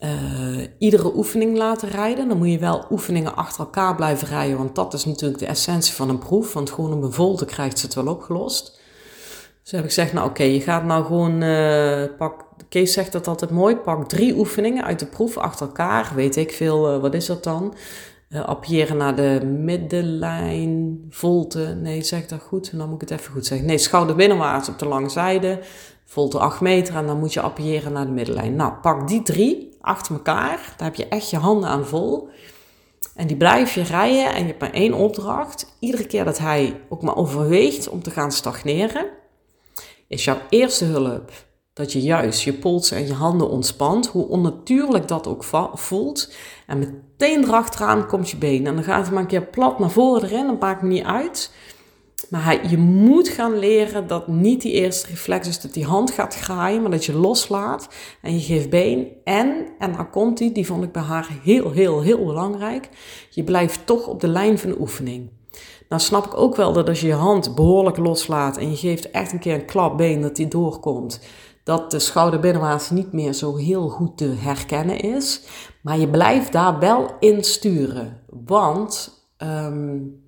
uh, 0.00 0.66
iedere 0.78 1.16
oefening 1.16 1.56
laten 1.56 1.88
rijden. 1.88 2.28
Dan 2.28 2.38
moet 2.38 2.50
je 2.50 2.58
wel 2.58 2.86
oefeningen 2.90 3.36
achter 3.36 3.60
elkaar 3.60 3.94
blijven 3.94 4.28
rijden, 4.28 4.56
want 4.56 4.74
dat 4.74 4.94
is 4.94 5.04
natuurlijk 5.04 5.40
de 5.40 5.46
essentie 5.46 5.94
van 5.94 6.08
een 6.08 6.18
proef. 6.18 6.52
Want 6.52 6.70
gewoon 6.70 6.92
op 6.92 7.02
een 7.02 7.12
volte 7.12 7.44
krijgt 7.44 7.78
ze 7.78 7.86
het 7.86 7.94
wel 7.94 8.06
opgelost. 8.06 8.80
Dus 9.62 9.76
heb 9.76 9.88
ik 9.88 9.94
gezegd, 9.94 10.12
nou 10.12 10.28
oké, 10.28 10.42
je 10.42 10.60
gaat 10.60 10.84
nou 10.84 11.04
gewoon, 11.04 11.42
uh, 11.42 12.04
pak, 12.18 12.44
Kees 12.68 12.92
zegt 12.92 13.12
dat 13.12 13.28
altijd 13.28 13.50
mooi, 13.50 13.76
pak 13.76 14.08
drie 14.08 14.34
oefeningen 14.36 14.84
uit 14.84 14.98
de 14.98 15.06
proef 15.06 15.36
achter 15.36 15.66
elkaar. 15.66 16.12
Weet 16.14 16.36
ik 16.36 16.52
veel, 16.52 16.94
uh, 16.94 17.00
wat 17.00 17.14
is 17.14 17.26
dat 17.26 17.44
dan? 17.44 17.74
Uh, 18.28 18.44
appiëren 18.44 18.96
naar 18.96 19.16
de 19.16 19.44
middenlijn, 19.44 21.04
volte, 21.10 21.76
nee 21.82 22.02
zeg 22.02 22.26
dat 22.26 22.40
goed, 22.40 22.76
dan 22.76 22.88
moet 22.88 23.02
ik 23.02 23.08
het 23.08 23.20
even 23.20 23.32
goed 23.32 23.46
zeggen. 23.46 23.66
Nee, 23.66 23.78
schouder 23.78 24.16
binnenwaarts 24.16 24.68
op 24.68 24.78
de 24.78 24.86
lange 24.86 25.08
zijde, 25.08 25.58
volte 26.04 26.38
8 26.38 26.60
meter 26.60 26.96
en 26.96 27.06
dan 27.06 27.18
moet 27.18 27.32
je 27.32 27.40
appiëren 27.40 27.92
naar 27.92 28.06
de 28.06 28.12
middenlijn. 28.12 28.56
Nou, 28.56 28.72
pak 28.72 29.08
die 29.08 29.22
drie 29.22 29.76
achter 29.88 30.14
elkaar. 30.14 30.74
Daar 30.76 30.88
heb 30.88 30.94
je 30.94 31.08
echt 31.08 31.30
je 31.30 31.36
handen 31.36 31.68
aan 31.68 31.86
vol. 31.86 32.28
En 33.14 33.26
die 33.26 33.36
blijf 33.36 33.74
je 33.74 33.82
rijden 33.82 34.34
en 34.34 34.40
je 34.40 34.46
hebt 34.46 34.60
maar 34.60 34.72
één 34.72 34.92
opdracht. 34.92 35.76
Iedere 35.78 36.06
keer 36.06 36.24
dat 36.24 36.38
hij 36.38 36.80
ook 36.88 37.02
maar 37.02 37.16
overweegt 37.16 37.88
om 37.88 38.02
te 38.02 38.10
gaan 38.10 38.32
stagneren, 38.32 39.06
is 40.08 40.24
jouw 40.24 40.38
eerste 40.48 40.84
hulp 40.84 41.30
dat 41.78 41.92
je 41.92 42.00
juist 42.00 42.42
je 42.42 42.52
pols 42.52 42.90
en 42.90 43.06
je 43.06 43.12
handen 43.12 43.50
ontspant, 43.50 44.06
hoe 44.06 44.28
onnatuurlijk 44.28 45.08
dat 45.08 45.26
ook 45.26 45.44
voelt. 45.74 46.32
En 46.66 46.78
meteen 46.78 47.44
erachteraan 47.44 48.06
komt 48.06 48.30
je 48.30 48.36
been. 48.36 48.66
En 48.66 48.74
dan 48.74 48.84
gaat 48.84 49.02
het 49.02 49.10
maar 49.10 49.22
een 49.22 49.28
keer 49.28 49.46
plat 49.46 49.78
naar 49.78 49.90
voren 49.90 50.28
erin, 50.28 50.46
dat 50.46 50.60
maakt 50.60 50.82
niet 50.82 51.04
uit. 51.04 51.52
Maar 52.30 52.70
je 52.70 52.78
moet 52.78 53.28
gaan 53.28 53.58
leren 53.58 54.06
dat 54.06 54.28
niet 54.28 54.62
die 54.62 54.72
eerste 54.72 55.06
reflex 55.06 55.48
is 55.48 55.60
dat 55.60 55.72
die 55.72 55.84
hand 55.84 56.10
gaat 56.10 56.34
graaien, 56.34 56.82
maar 56.82 56.90
dat 56.90 57.04
je 57.04 57.14
loslaat 57.14 57.88
en 58.22 58.34
je 58.34 58.40
geeft 58.40 58.70
been. 58.70 59.08
En, 59.24 59.66
en 59.78 59.92
dan 59.92 60.10
komt 60.10 60.38
die, 60.38 60.52
die 60.52 60.66
vond 60.66 60.84
ik 60.84 60.92
bij 60.92 61.02
haar 61.02 61.28
heel, 61.42 61.70
heel, 61.70 62.00
heel 62.00 62.24
belangrijk. 62.24 62.88
Je 63.30 63.44
blijft 63.44 63.86
toch 63.86 64.06
op 64.06 64.20
de 64.20 64.28
lijn 64.28 64.58
van 64.58 64.70
de 64.70 64.80
oefening. 64.80 65.30
Nou 65.88 66.02
snap 66.02 66.26
ik 66.26 66.36
ook 66.36 66.56
wel 66.56 66.72
dat 66.72 66.88
als 66.88 67.00
je 67.00 67.06
je 67.06 67.12
hand 67.12 67.54
behoorlijk 67.54 67.96
loslaat 67.96 68.56
en 68.56 68.70
je 68.70 68.76
geeft 68.76 69.10
echt 69.10 69.32
een 69.32 69.38
keer 69.38 69.54
een 69.54 69.64
klapbeen 69.64 70.20
dat 70.20 70.36
die 70.36 70.48
doorkomt, 70.48 71.20
dat 71.64 71.90
de 71.90 71.98
schouderbinnenwaarts 71.98 72.90
niet 72.90 73.12
meer 73.12 73.32
zo 73.32 73.56
heel 73.56 73.88
goed 73.88 74.16
te 74.16 74.34
herkennen 74.38 75.00
is. 75.00 75.42
Maar 75.82 75.98
je 75.98 76.08
blijft 76.08 76.52
daar 76.52 76.78
wel 76.78 77.10
in 77.20 77.44
sturen. 77.44 78.22
Want 78.44 79.16
um, 79.42 80.26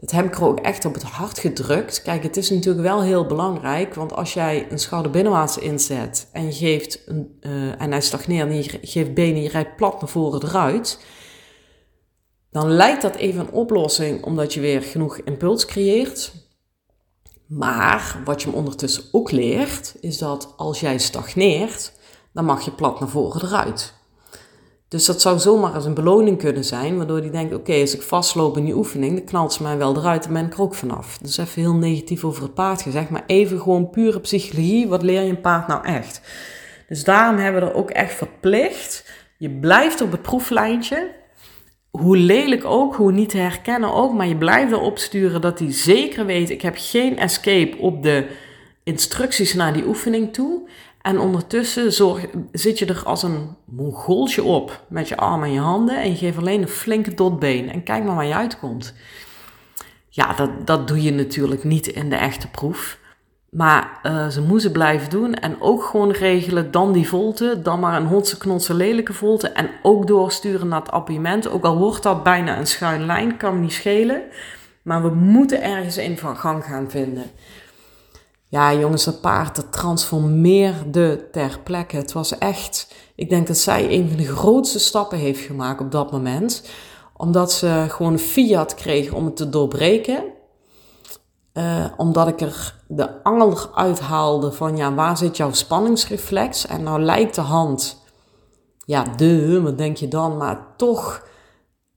dat 0.00 0.10
heb 0.10 0.24
ik 0.24 0.36
er 0.36 0.44
ook 0.44 0.60
echt 0.60 0.84
op 0.84 0.94
het 0.94 1.02
hart 1.02 1.38
gedrukt. 1.38 2.02
Kijk, 2.02 2.22
het 2.22 2.36
is 2.36 2.50
natuurlijk 2.50 2.86
wel 2.86 3.02
heel 3.02 3.26
belangrijk, 3.26 3.94
want 3.94 4.12
als 4.12 4.34
jij 4.34 4.66
een 4.70 4.78
schouder 4.78 5.10
binnenwaarts 5.10 5.58
inzet 5.58 6.28
en 6.32 6.44
je 6.46 6.52
geeft 6.52 7.02
een, 7.06 7.38
uh, 7.40 7.80
en 7.80 7.90
hij 7.90 8.00
stagneert 8.00 8.48
en 8.48 8.56
je 8.56 8.78
geeft 8.82 9.14
benen, 9.14 9.42
je 9.42 9.48
rijdt 9.48 9.76
plat 9.76 10.00
naar 10.00 10.10
voren 10.10 10.42
eruit, 10.42 11.00
dan 12.50 12.70
lijkt 12.70 13.02
dat 13.02 13.14
even 13.14 13.40
een 13.40 13.50
oplossing 13.50 14.24
omdat 14.24 14.54
je 14.54 14.60
weer 14.60 14.82
genoeg 14.82 15.18
impuls 15.18 15.64
creëert. 15.64 16.32
Maar 17.46 18.22
wat 18.24 18.42
je 18.42 18.48
hem 18.48 18.56
ondertussen 18.56 19.04
ook 19.12 19.30
leert, 19.30 19.96
is 20.00 20.18
dat 20.18 20.54
als 20.56 20.80
jij 20.80 20.98
stagneert, 20.98 21.92
dan 22.32 22.44
mag 22.44 22.64
je 22.64 22.70
plat 22.70 23.00
naar 23.00 23.08
voren 23.08 23.42
eruit. 23.42 23.94
Dus 24.88 25.06
dat 25.06 25.20
zou 25.20 25.38
zomaar 25.38 25.72
als 25.72 25.84
een 25.84 25.94
beloning 25.94 26.38
kunnen 26.38 26.64
zijn, 26.64 26.96
waardoor 26.96 27.20
die 27.20 27.30
denkt: 27.30 27.54
oké, 27.54 27.80
als 27.80 27.94
ik 27.94 28.02
vastloop 28.02 28.56
in 28.56 28.64
die 28.64 28.76
oefening, 28.76 29.16
dan 29.16 29.24
knalt 29.24 29.52
ze 29.52 29.62
mij 29.62 29.76
wel 29.76 29.96
eruit 29.96 30.26
en 30.26 30.32
ben 30.32 30.46
ik 30.46 30.54
er 30.54 30.60
ook 30.60 30.74
vanaf. 30.74 31.18
Dus 31.18 31.38
even 31.38 31.62
heel 31.62 31.74
negatief 31.74 32.24
over 32.24 32.42
het 32.42 32.54
paard 32.54 32.82
gezegd, 32.82 33.10
maar 33.10 33.24
even 33.26 33.60
gewoon 33.60 33.90
pure 33.90 34.20
psychologie. 34.20 34.88
Wat 34.88 35.02
leer 35.02 35.22
je 35.22 35.30
een 35.30 35.40
paard 35.40 35.66
nou 35.66 35.84
echt? 35.84 36.20
Dus 36.88 37.04
daarom 37.04 37.38
hebben 37.38 37.62
we 37.62 37.68
er 37.68 37.74
ook 37.74 37.90
echt 37.90 38.14
verplicht. 38.14 39.10
Je 39.38 39.50
blijft 39.50 40.00
op 40.00 40.10
het 40.12 40.22
proeflijntje. 40.22 41.16
Hoe 41.90 42.16
lelijk 42.16 42.64
ook, 42.64 42.94
hoe 42.94 43.12
niet 43.12 43.28
te 43.28 43.38
herkennen 43.38 43.94
ook, 43.94 44.12
maar 44.12 44.26
je 44.26 44.36
blijft 44.36 44.72
erop 44.72 44.98
sturen 44.98 45.40
dat 45.40 45.58
hij 45.58 45.72
zeker 45.72 46.26
weet: 46.26 46.50
ik 46.50 46.62
heb 46.62 46.74
geen 46.78 47.18
escape 47.18 47.76
op 47.78 48.02
de 48.02 48.26
instructies 48.84 49.54
naar 49.54 49.72
die 49.72 49.86
oefening 49.86 50.32
toe. 50.32 50.68
En 51.08 51.20
ondertussen 51.20 51.92
zit 52.52 52.78
je 52.78 52.86
er 52.86 53.02
als 53.04 53.22
een 53.22 53.56
mongooltje 53.64 54.42
op 54.42 54.84
met 54.88 55.08
je 55.08 55.16
armen 55.16 55.48
en 55.48 55.54
je 55.54 55.60
handen 55.60 56.02
en 56.02 56.10
je 56.10 56.16
geeft 56.16 56.38
alleen 56.38 56.62
een 56.62 56.68
flinke 56.68 57.14
dotbeen 57.14 57.70
en 57.70 57.82
kijk 57.82 58.04
maar 58.04 58.14
waar 58.14 58.26
je 58.26 58.34
uitkomt. 58.34 58.94
Ja, 60.08 60.34
dat, 60.34 60.50
dat 60.64 60.88
doe 60.88 61.02
je 61.02 61.12
natuurlijk 61.12 61.64
niet 61.64 61.86
in 61.86 62.10
de 62.10 62.16
echte 62.16 62.50
proef. 62.50 62.98
Maar 63.50 64.00
uh, 64.02 64.28
ze 64.28 64.42
moeten 64.42 64.72
blijven 64.72 65.10
doen 65.10 65.34
en 65.34 65.60
ook 65.60 65.82
gewoon 65.84 66.10
regelen 66.10 66.70
dan 66.70 66.92
die 66.92 67.08
volte, 67.08 67.60
dan 67.62 67.80
maar 67.80 68.00
een 68.00 68.06
hotse 68.06 68.38
knotse 68.38 68.74
lelijke 68.74 69.12
volte 69.12 69.48
en 69.48 69.70
ook 69.82 70.06
doorsturen 70.06 70.68
naar 70.68 70.80
het 70.80 70.90
appiëment. 70.90 71.48
Ook 71.48 71.64
al 71.64 71.78
wordt 71.78 72.02
dat 72.02 72.22
bijna 72.22 72.58
een 72.58 72.66
schuin 72.66 73.06
lijn, 73.06 73.36
kan 73.36 73.60
niet 73.60 73.72
schelen. 73.72 74.22
Maar 74.82 75.02
we 75.02 75.14
moeten 75.14 75.62
ergens 75.62 75.96
een 75.96 76.18
van 76.18 76.36
gang 76.36 76.64
gaan 76.64 76.90
vinden. 76.90 77.24
Ja, 78.50 78.74
jongens, 78.74 79.04
dat 79.04 79.20
paard 79.20 79.56
dat 79.56 79.72
transformeerde 79.72 81.28
ter 81.30 81.60
plekke. 81.64 81.96
Het 81.96 82.12
was 82.12 82.38
echt, 82.38 82.94
ik 83.14 83.28
denk 83.28 83.46
dat 83.46 83.56
zij 83.56 83.92
een 83.92 84.08
van 84.08 84.16
de 84.16 84.36
grootste 84.36 84.78
stappen 84.78 85.18
heeft 85.18 85.40
gemaakt 85.40 85.80
op 85.80 85.92
dat 85.92 86.12
moment. 86.12 86.62
Omdat 87.16 87.52
ze 87.52 87.84
gewoon 87.88 88.18
fiat 88.18 88.74
kreeg 88.74 89.12
om 89.12 89.24
het 89.24 89.36
te 89.36 89.48
doorbreken. 89.48 90.24
Uh, 91.52 91.84
omdat 91.96 92.28
ik 92.28 92.40
er 92.40 92.74
de 92.86 93.22
angel 93.22 93.56
uithaalde 93.74 94.52
van, 94.52 94.76
ja, 94.76 94.94
waar 94.94 95.16
zit 95.16 95.36
jouw 95.36 95.52
spanningsreflex? 95.52 96.66
En 96.66 96.82
nou 96.82 97.00
lijkt 97.00 97.34
de 97.34 97.40
hand, 97.40 98.02
ja, 98.84 99.02
de, 99.16 99.62
wat 99.62 99.78
denk 99.78 99.96
je 99.96 100.08
dan? 100.08 100.36
Maar 100.36 100.66
toch 100.76 101.26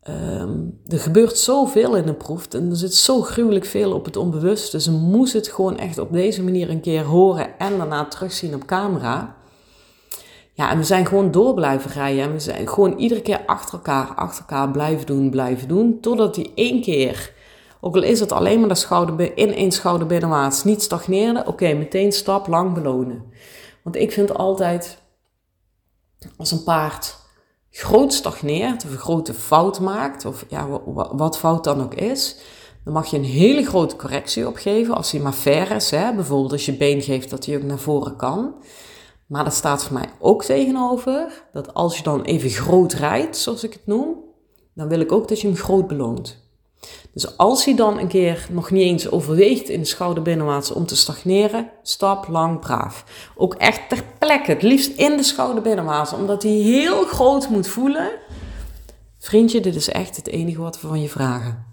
Um, 0.09 0.79
er 0.87 0.99
gebeurt 0.99 1.37
zoveel 1.37 1.95
in 1.95 2.07
een 2.07 2.17
proef 2.17 2.47
en 2.47 2.69
er 2.69 2.75
zit 2.75 2.93
zo 2.93 3.21
gruwelijk 3.21 3.65
veel 3.65 3.93
op 3.93 4.05
het 4.05 4.17
onbewust. 4.17 4.71
Dus 4.71 4.83
ze 4.83 4.91
moest 4.91 5.33
het 5.33 5.47
gewoon 5.47 5.77
echt 5.77 5.97
op 5.97 6.11
deze 6.11 6.43
manier 6.43 6.69
een 6.69 6.81
keer 6.81 7.03
horen 7.03 7.59
en 7.59 7.77
daarna 7.77 8.05
terugzien 8.05 8.55
op 8.55 8.65
camera. 8.65 9.35
Ja, 10.53 10.71
en 10.71 10.77
we 10.77 10.83
zijn 10.83 11.05
gewoon 11.05 11.31
door 11.31 11.53
blijven 11.53 11.91
rijden. 11.91 12.23
En 12.23 12.31
we 12.31 12.39
zijn 12.39 12.67
gewoon 12.67 12.97
iedere 12.97 13.21
keer 13.21 13.43
achter 13.45 13.73
elkaar, 13.73 14.07
achter 14.15 14.39
elkaar 14.39 14.71
blijven 14.71 15.05
doen, 15.05 15.29
blijven 15.29 15.67
doen. 15.67 15.99
Totdat 15.99 16.35
die 16.35 16.51
één 16.55 16.81
keer, 16.81 17.33
ook 17.81 17.95
al 17.95 18.03
is 18.03 18.19
het 18.19 18.31
alleen 18.31 18.59
maar 18.59 18.69
de 18.69 18.75
schouder, 18.75 19.37
in 19.37 19.53
één 19.53 19.71
schouder 19.71 20.07
binnenwaarts, 20.07 20.63
niet 20.63 20.81
stagneerde. 20.81 21.43
Oké, 21.45 21.73
meteen 21.73 22.11
stap, 22.11 22.47
lang 22.47 22.73
belonen. 22.73 23.23
Want 23.83 23.95
ik 23.95 24.11
vind 24.11 24.33
altijd, 24.33 25.01
als 26.37 26.51
een 26.51 26.63
paard 26.63 27.20
groot 27.71 28.13
stagneert 28.13 28.85
of 28.85 28.91
een 28.91 28.97
grote 28.97 29.33
fout 29.33 29.79
maakt, 29.79 30.25
of 30.25 30.45
ja, 30.49 30.67
wat 31.11 31.37
fout 31.37 31.63
dan 31.63 31.83
ook 31.83 31.93
is, 31.93 32.37
dan 32.83 32.93
mag 32.93 33.07
je 33.07 33.17
een 33.17 33.23
hele 33.23 33.65
grote 33.65 33.95
correctie 33.95 34.47
opgeven 34.47 34.95
als 34.95 35.11
hij 35.11 35.21
maar 35.21 35.33
ver 35.33 35.71
is. 35.71 35.91
Hè? 35.91 36.13
Bijvoorbeeld 36.15 36.51
als 36.51 36.65
je 36.65 36.77
been 36.77 37.01
geeft 37.01 37.29
dat 37.29 37.45
hij 37.45 37.55
ook 37.55 37.63
naar 37.63 37.79
voren 37.79 38.15
kan. 38.15 38.55
Maar 39.27 39.45
er 39.45 39.51
staat 39.51 39.83
voor 39.83 39.93
mij 39.93 40.09
ook 40.19 40.43
tegenover 40.43 41.43
dat 41.51 41.73
als 41.73 41.97
je 41.97 42.03
dan 42.03 42.21
even 42.21 42.49
groot 42.49 42.93
rijdt, 42.93 43.37
zoals 43.37 43.63
ik 43.63 43.73
het 43.73 43.85
noem, 43.85 44.15
dan 44.73 44.87
wil 44.87 44.99
ik 44.99 45.11
ook 45.11 45.27
dat 45.27 45.41
je 45.41 45.47
hem 45.47 45.55
groot 45.55 45.87
beloont. 45.87 46.40
Dus 47.13 47.37
als 47.37 47.65
hij 47.65 47.75
dan 47.75 47.99
een 47.99 48.07
keer 48.07 48.47
nog 48.51 48.71
niet 48.71 48.83
eens 48.83 49.11
overweegt 49.11 49.69
in 49.69 49.79
de 49.79 49.85
schouderbinnenwaarts 49.85 50.71
om 50.71 50.85
te 50.85 50.95
stagneren, 50.95 51.69
stap 51.83 52.27
lang 52.27 52.59
braaf. 52.59 53.03
Ook 53.35 53.53
echt 53.53 53.89
ter 53.89 54.03
plekke, 54.19 54.51
het 54.51 54.61
liefst 54.61 54.97
in 54.97 55.17
de 55.17 55.23
schouderbinnenwaarts, 55.23 56.13
omdat 56.13 56.43
hij 56.43 56.51
heel 56.51 57.05
groot 57.05 57.49
moet 57.49 57.67
voelen. 57.67 58.11
Vriendje, 59.19 59.59
dit 59.59 59.75
is 59.75 59.89
echt 59.89 60.15
het 60.15 60.27
enige 60.27 60.61
wat 60.61 60.81
we 60.81 60.87
van 60.87 61.01
je 61.01 61.09
vragen. 61.09 61.65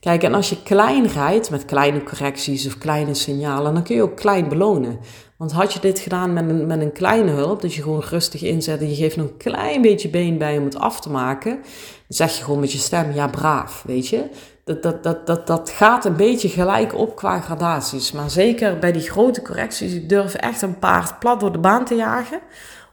Kijk, 0.00 0.22
en 0.22 0.34
als 0.34 0.48
je 0.48 0.62
klein 0.62 1.06
rijdt 1.06 1.50
met 1.50 1.64
kleine 1.64 2.02
correcties 2.02 2.66
of 2.66 2.78
kleine 2.78 3.14
signalen, 3.14 3.74
dan 3.74 3.82
kun 3.82 3.96
je 3.96 4.02
ook 4.02 4.16
klein 4.16 4.48
belonen. 4.48 4.98
Want 5.36 5.52
had 5.52 5.72
je 5.72 5.80
dit 5.80 5.98
gedaan 5.98 6.32
met 6.32 6.48
een, 6.48 6.66
met 6.66 6.80
een 6.80 6.92
kleine 6.92 7.30
hulp, 7.30 7.62
dat 7.62 7.74
je 7.74 7.82
gewoon 7.82 8.02
rustig 8.10 8.42
inzet 8.42 8.80
en 8.80 8.88
je 8.88 8.94
geeft 8.94 9.16
nog 9.16 9.26
een 9.26 9.36
klein 9.36 9.82
beetje 9.82 10.08
been 10.08 10.38
bij 10.38 10.58
om 10.58 10.64
het 10.64 10.78
af 10.78 11.00
te 11.00 11.10
maken, 11.10 11.58
zeg 12.08 12.36
je 12.36 12.44
gewoon 12.44 12.60
met 12.60 12.72
je 12.72 12.78
stem, 12.78 13.12
ja 13.12 13.28
braaf, 13.28 13.82
weet 13.86 14.08
je. 14.08 14.28
Dat, 14.64 14.82
dat, 14.82 15.02
dat, 15.02 15.26
dat, 15.26 15.46
dat 15.46 15.70
gaat 15.70 16.04
een 16.04 16.16
beetje 16.16 16.48
gelijk 16.48 16.94
op 16.94 17.16
qua 17.16 17.40
gradaties. 17.40 18.12
Maar 18.12 18.30
zeker 18.30 18.78
bij 18.78 18.92
die 18.92 19.10
grote 19.10 19.42
correcties, 19.42 19.92
ik 19.92 20.08
durf 20.08 20.34
echt 20.34 20.62
een 20.62 20.78
paard 20.78 21.18
plat 21.18 21.40
door 21.40 21.52
de 21.52 21.58
baan 21.58 21.84
te 21.84 21.94
jagen 21.94 22.40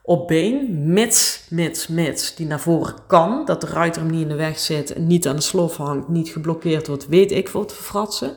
op 0.05 0.27
been, 0.27 0.93
mits, 0.93 1.45
mits, 1.49 1.87
mits, 1.87 2.35
die 2.35 2.47
naar 2.47 2.59
voren 2.59 2.95
kan, 3.07 3.45
dat 3.45 3.61
de 3.61 3.67
ruiter 3.67 4.01
hem 4.01 4.11
niet 4.11 4.21
in 4.21 4.27
de 4.27 4.35
weg 4.35 4.59
zit, 4.59 4.97
niet 4.97 5.27
aan 5.27 5.35
de 5.35 5.41
slof 5.41 5.77
hangt, 5.77 6.07
niet 6.07 6.29
geblokkeerd 6.29 6.87
wordt, 6.87 7.07
weet 7.07 7.31
ik 7.31 7.49
voor 7.49 7.65
te 7.65 7.73
verfratsen. 7.73 8.35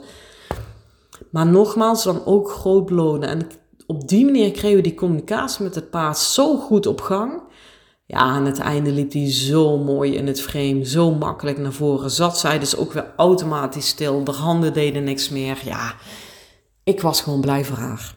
Maar 1.31 1.47
nogmaals, 1.47 2.05
dan 2.05 2.25
ook 2.25 2.51
groot 2.51 2.87
belonen. 2.87 3.29
En 3.29 3.47
op 3.87 4.09
die 4.09 4.25
manier 4.25 4.51
kregen 4.51 4.77
we 4.77 4.83
die 4.83 4.95
communicatie 4.95 5.65
met 5.65 5.75
het 5.75 5.91
paard 5.91 6.19
zo 6.19 6.57
goed 6.57 6.87
op 6.87 7.01
gang. 7.01 7.43
Ja, 8.07 8.19
aan 8.19 8.47
het 8.47 8.59
einde 8.59 8.91
liep 8.91 9.13
hij 9.13 9.33
zo 9.33 9.79
mooi 9.79 10.15
in 10.15 10.27
het 10.27 10.41
frame, 10.41 10.85
zo 10.85 11.15
makkelijk 11.15 11.59
naar 11.59 11.73
voren. 11.73 12.11
Zat 12.11 12.39
zij 12.39 12.59
dus 12.59 12.77
ook 12.77 12.93
weer 12.93 13.13
automatisch 13.17 13.89
stil, 13.89 14.25
de 14.25 14.33
handen 14.33 14.73
deden 14.73 15.05
niks 15.05 15.29
meer. 15.29 15.59
Ja, 15.65 15.95
ik 16.85 17.01
was 17.01 17.21
gewoon 17.21 17.41
blij 17.41 17.65
voor 17.65 17.77
haar. 17.77 18.17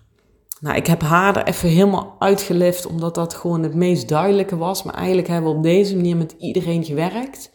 Nou, 0.60 0.76
ik 0.76 0.88
heb 0.88 1.02
haar 1.02 1.36
er 1.36 1.48
even 1.48 1.70
helemaal 1.70 2.16
uitgelift, 2.20 2.86
omdat 2.86 3.16
dat 3.16 3.34
gewoon 3.34 3.64
het 3.64 3.76
meest 3.76 4.10
duidelijke 4.10 4.58
was. 4.58 4.84
Maar 4.84 4.94
eigenlijk 4.94 5.28
hebben 5.28 5.52
we 5.52 5.58
op 5.58 5.64
deze 5.64 5.96
manier 5.96 6.18
met 6.18 6.36
iedereen 6.40 6.84
gewerkt. 6.84 7.52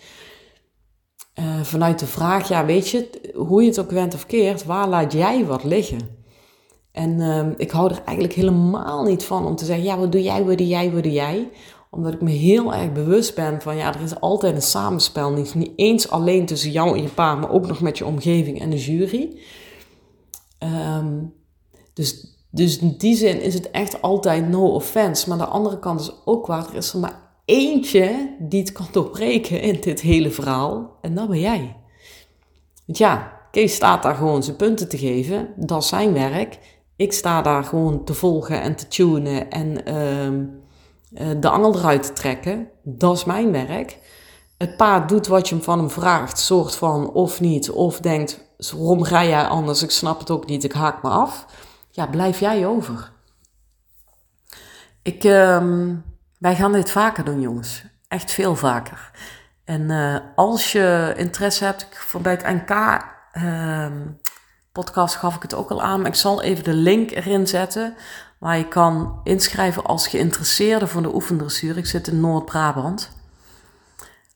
Uh, 1.38 1.62
vanuit 1.62 1.99
de 1.99 2.07
vraag, 2.07 2.49
ja, 2.49 2.64
weet 2.64 2.88
je, 2.88 3.31
hoe 3.35 3.62
je 3.62 3.68
het 3.68 3.79
ook 3.79 3.90
went 3.90 4.14
of 4.14 4.27
keert, 4.27 4.64
waar 4.64 4.88
laat 4.88 5.12
jij 5.12 5.47
wat 5.47 5.64
liggen? 5.64 5.99
En 6.92 7.11
uh, 7.18 7.47
ik 7.57 7.70
hou 7.70 7.90
er 7.90 8.03
eigenlijk 8.05 8.33
helemaal 8.33 9.05
niet 9.05 9.25
van 9.25 9.47
om 9.47 9.57
te 9.57 9.64
zeggen, 9.64 9.85
ja, 9.85 9.99
wat 9.99 10.12
doe 10.12 10.23
jij, 10.23 10.44
wat 10.44 10.59
doe 10.59 10.66
jij, 10.66 10.92
wat 10.92 11.03
doe 11.03 11.12
jij? 11.12 11.49
Omdat 11.94 12.12
ik 12.12 12.20
me 12.20 12.30
heel 12.30 12.74
erg 12.74 12.92
bewust 12.92 13.35
ben 13.35 13.61
van, 13.61 13.76
ja, 13.76 13.94
er 13.94 14.00
is 14.00 14.20
altijd 14.20 14.54
een 14.54 14.62
samenspel. 14.62 15.30
Niet, 15.30 15.54
niet 15.54 15.72
eens 15.76 16.11
alleen 16.11 16.46
tussen 16.46 16.70
jou 16.70 16.96
en 16.96 17.02
je 17.02 17.09
pa, 17.09 17.35
maar 17.35 17.50
ook 17.50 17.66
nog 17.66 17.80
met 17.80 17.98
je 17.98 18.07
omgeving 18.07 18.61
en 18.61 18.70
de 18.70 18.78
jury. 18.78 19.38
Um, 20.59 21.35
dus 21.92 22.35
dus 22.54 22.78
in 22.78 22.94
die 22.98 23.16
zin 23.16 23.40
is 23.40 23.54
het 23.54 23.70
echt 23.70 24.02
altijd 24.02 24.48
no 24.48 24.66
offense. 24.66 25.28
Maar 25.28 25.38
de 25.38 25.44
andere 25.44 25.78
kant 25.78 26.00
is 26.00 26.12
ook 26.24 26.46
waar. 26.46 26.68
Er 26.68 26.74
is 26.74 26.92
er 26.92 26.98
maar 26.98 27.20
eentje 27.44 28.37
die 28.38 28.61
het 28.61 28.72
kan 28.72 28.87
doorbreken 28.92 29.61
in 29.61 29.80
dit 29.80 30.00
hele 30.00 30.30
verhaal. 30.30 30.98
En 31.00 31.14
dat 31.14 31.28
ben 31.28 31.40
jij. 31.40 31.76
Want 32.87 32.98
ja, 32.98 33.40
Kees 33.50 33.74
staat 33.74 34.02
daar 34.02 34.14
gewoon 34.14 34.42
zijn 34.42 34.57
punten 34.57 34.88
te 34.88 34.98
geven. 34.98 35.48
Dat 35.57 35.83
is 35.83 35.88
zijn 35.88 36.12
werk. 36.12 36.59
Ik 36.96 37.12
sta 37.12 37.42
daar 37.42 37.64
gewoon 37.64 38.04
te 38.04 38.14
volgen 38.14 38.61
en 38.61 38.76
te 38.76 38.88
tunen 38.88 39.50
en 39.50 39.88
uh, 39.88 40.46
de 41.40 41.48
angel 41.48 41.79
eruit 41.79 42.03
te 42.03 42.12
trekken. 42.12 42.68
Dat 42.83 43.16
is 43.16 43.24
mijn 43.24 43.53
werk. 43.53 43.98
Het 44.59 44.77
paard 44.77 45.09
doet 45.09 45.27
wat 45.27 45.48
je 45.48 45.55
hem 45.55 45.64
van 45.64 45.79
hem 45.79 45.90
vraagt. 45.90 46.38
Soort 46.38 46.74
van 46.74 47.12
of 47.12 47.40
niet. 47.40 47.70
Of 47.70 47.98
denkt, 47.98 48.40
waarom 48.72 49.03
ga 49.03 49.24
jij 49.24 49.46
anders? 49.46 49.83
Ik 49.83 49.90
snap 49.90 50.18
het 50.18 50.31
ook 50.31 50.46
niet. 50.46 50.64
Ik 50.64 50.72
haak 50.72 51.03
me 51.03 51.09
af 51.09 51.46
ja, 51.94 52.07
blijf 52.07 52.40
jij 52.40 52.66
over. 52.66 53.11
Ik, 55.03 55.24
um, 55.24 56.05
wij 56.38 56.55
gaan 56.55 56.72
dit 56.72 56.90
vaker 56.90 57.24
doen, 57.24 57.40
jongens. 57.40 57.85
Echt 58.09 58.31
veel 58.31 58.57
vaker. 58.57 59.11
En 59.64 59.81
uh, 59.81 60.16
als 60.35 60.72
je 60.72 61.12
interesse 61.16 61.64
hebt, 61.64 61.88
bij 62.22 62.33
het 62.33 62.42
NK 62.42 62.70
ehm, 63.33 64.07
podcast 64.72 65.14
gaf 65.14 65.37
ik 65.37 65.42
het 65.42 65.55
ook 65.55 65.70
al 65.70 65.83
aan, 65.83 65.98
maar 65.98 66.11
ik 66.11 66.14
zal 66.14 66.42
even 66.42 66.64
de 66.64 66.74
link 66.74 67.11
erin 67.11 67.46
zetten 67.46 67.94
waar 68.44 68.59
je 68.59 68.68
kan 68.68 69.20
inschrijven 69.22 69.85
als 69.85 70.09
geïnteresseerde 70.09 70.87
voor 70.87 71.02
de 71.02 71.14
oefendressuur. 71.14 71.76
Ik 71.76 71.87
zit 71.87 72.09
in 72.09 72.20
Noord-Brabant. 72.20 73.11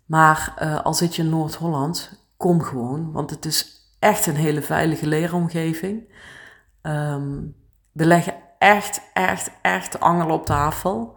Maar 0.07 0.55
uh, 0.63 0.85
al 0.85 0.95
zit 0.95 1.17
je 1.17 1.23
in 1.23 1.29
Noord-Holland, 1.29 2.11
kom 2.37 2.63
gewoon, 2.63 3.13
want 3.13 3.31
het 3.31 3.45
is 3.45 3.91
echt 3.99 4.27
een 4.27 4.35
hele 4.35 4.63
veilige 4.63 5.07
leeromgeving. 5.07 6.13
Um, 6.83 7.55
we 7.93 8.07
leggen 8.07 8.35
echt, 8.59 9.01
echt, 9.13 9.51
echt 9.63 9.93
de 9.93 10.01
angel 10.01 10.31
op 10.31 10.47
tafel. 10.47 11.17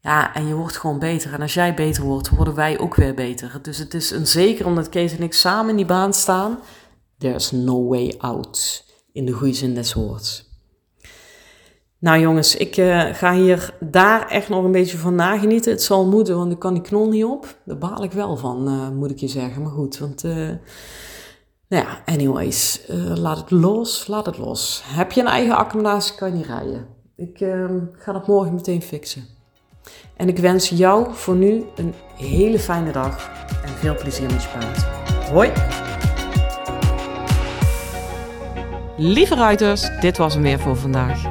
Ja, 0.00 0.34
en 0.34 0.46
je 0.46 0.54
wordt 0.54 0.76
gewoon 0.76 0.98
beter. 0.98 1.32
En 1.32 1.40
als 1.40 1.54
jij 1.54 1.74
beter 1.74 2.02
wordt, 2.02 2.28
worden 2.28 2.54
wij 2.54 2.78
ook 2.78 2.94
weer 2.94 3.14
beter. 3.14 3.58
Dus 3.62 3.78
het 3.78 3.94
is 3.94 4.10
een 4.10 4.26
zeker 4.26 4.66
omdat 4.66 4.88
Kees 4.88 5.16
en 5.16 5.22
ik 5.22 5.34
samen 5.34 5.70
in 5.70 5.76
die 5.76 5.86
baan 5.86 6.12
staan. 6.12 6.58
There's 7.18 7.50
no 7.50 7.88
way 7.88 8.14
out. 8.18 8.84
In 9.12 9.26
de 9.26 9.32
goede 9.32 9.54
zin 9.54 9.74
des 9.74 9.94
woords. 9.94 10.51
Nou 12.02 12.20
jongens, 12.20 12.56
ik 12.56 12.76
uh, 12.76 13.04
ga 13.12 13.32
hier 13.32 13.74
daar 13.80 14.28
echt 14.28 14.48
nog 14.48 14.64
een 14.64 14.72
beetje 14.72 14.98
van 14.98 15.14
nagenieten. 15.14 15.72
Het 15.72 15.82
zal 15.82 16.06
moeten, 16.06 16.36
want 16.36 16.52
ik 16.52 16.58
kan 16.58 16.74
die 16.74 16.82
knol 16.82 17.08
niet 17.08 17.24
op. 17.24 17.56
Daar 17.64 17.78
baal 17.78 18.04
ik 18.04 18.12
wel 18.12 18.36
van, 18.36 18.68
uh, 18.68 18.88
moet 18.88 19.10
ik 19.10 19.18
je 19.18 19.28
zeggen. 19.28 19.62
Maar 19.62 19.70
goed, 19.70 19.98
want... 19.98 20.24
Uh, 20.24 20.48
nou 21.68 21.84
ja, 21.84 22.02
anyways, 22.04 22.80
laat 23.14 23.36
het 23.36 23.50
los, 23.50 24.06
laat 24.06 24.26
het 24.26 24.38
los. 24.38 24.82
Heb 24.86 25.12
je 25.12 25.20
een 25.20 25.26
eigen 25.26 25.56
accommodatie, 25.56 26.14
kan 26.14 26.38
je 26.38 26.44
rijden. 26.44 26.86
Ik 27.16 27.40
uh, 27.40 27.70
ga 27.92 28.12
dat 28.12 28.26
morgen 28.26 28.54
meteen 28.54 28.82
fixen. 28.82 29.24
En 30.16 30.28
ik 30.28 30.38
wens 30.38 30.68
jou 30.68 31.06
voor 31.10 31.34
nu 31.34 31.64
een 31.76 31.94
hele 32.16 32.58
fijne 32.58 32.92
dag 32.92 33.30
en 33.64 33.68
veel 33.68 33.96
plezier 33.96 34.30
met 34.30 34.42
je 34.42 34.48
paard. 34.58 34.84
Hoi! 35.30 35.52
Lieve 38.96 39.34
ruiters, 39.34 40.00
dit 40.00 40.16
was 40.16 40.34
hem 40.34 40.42
weer 40.42 40.58
voor 40.58 40.76
vandaag. 40.76 41.30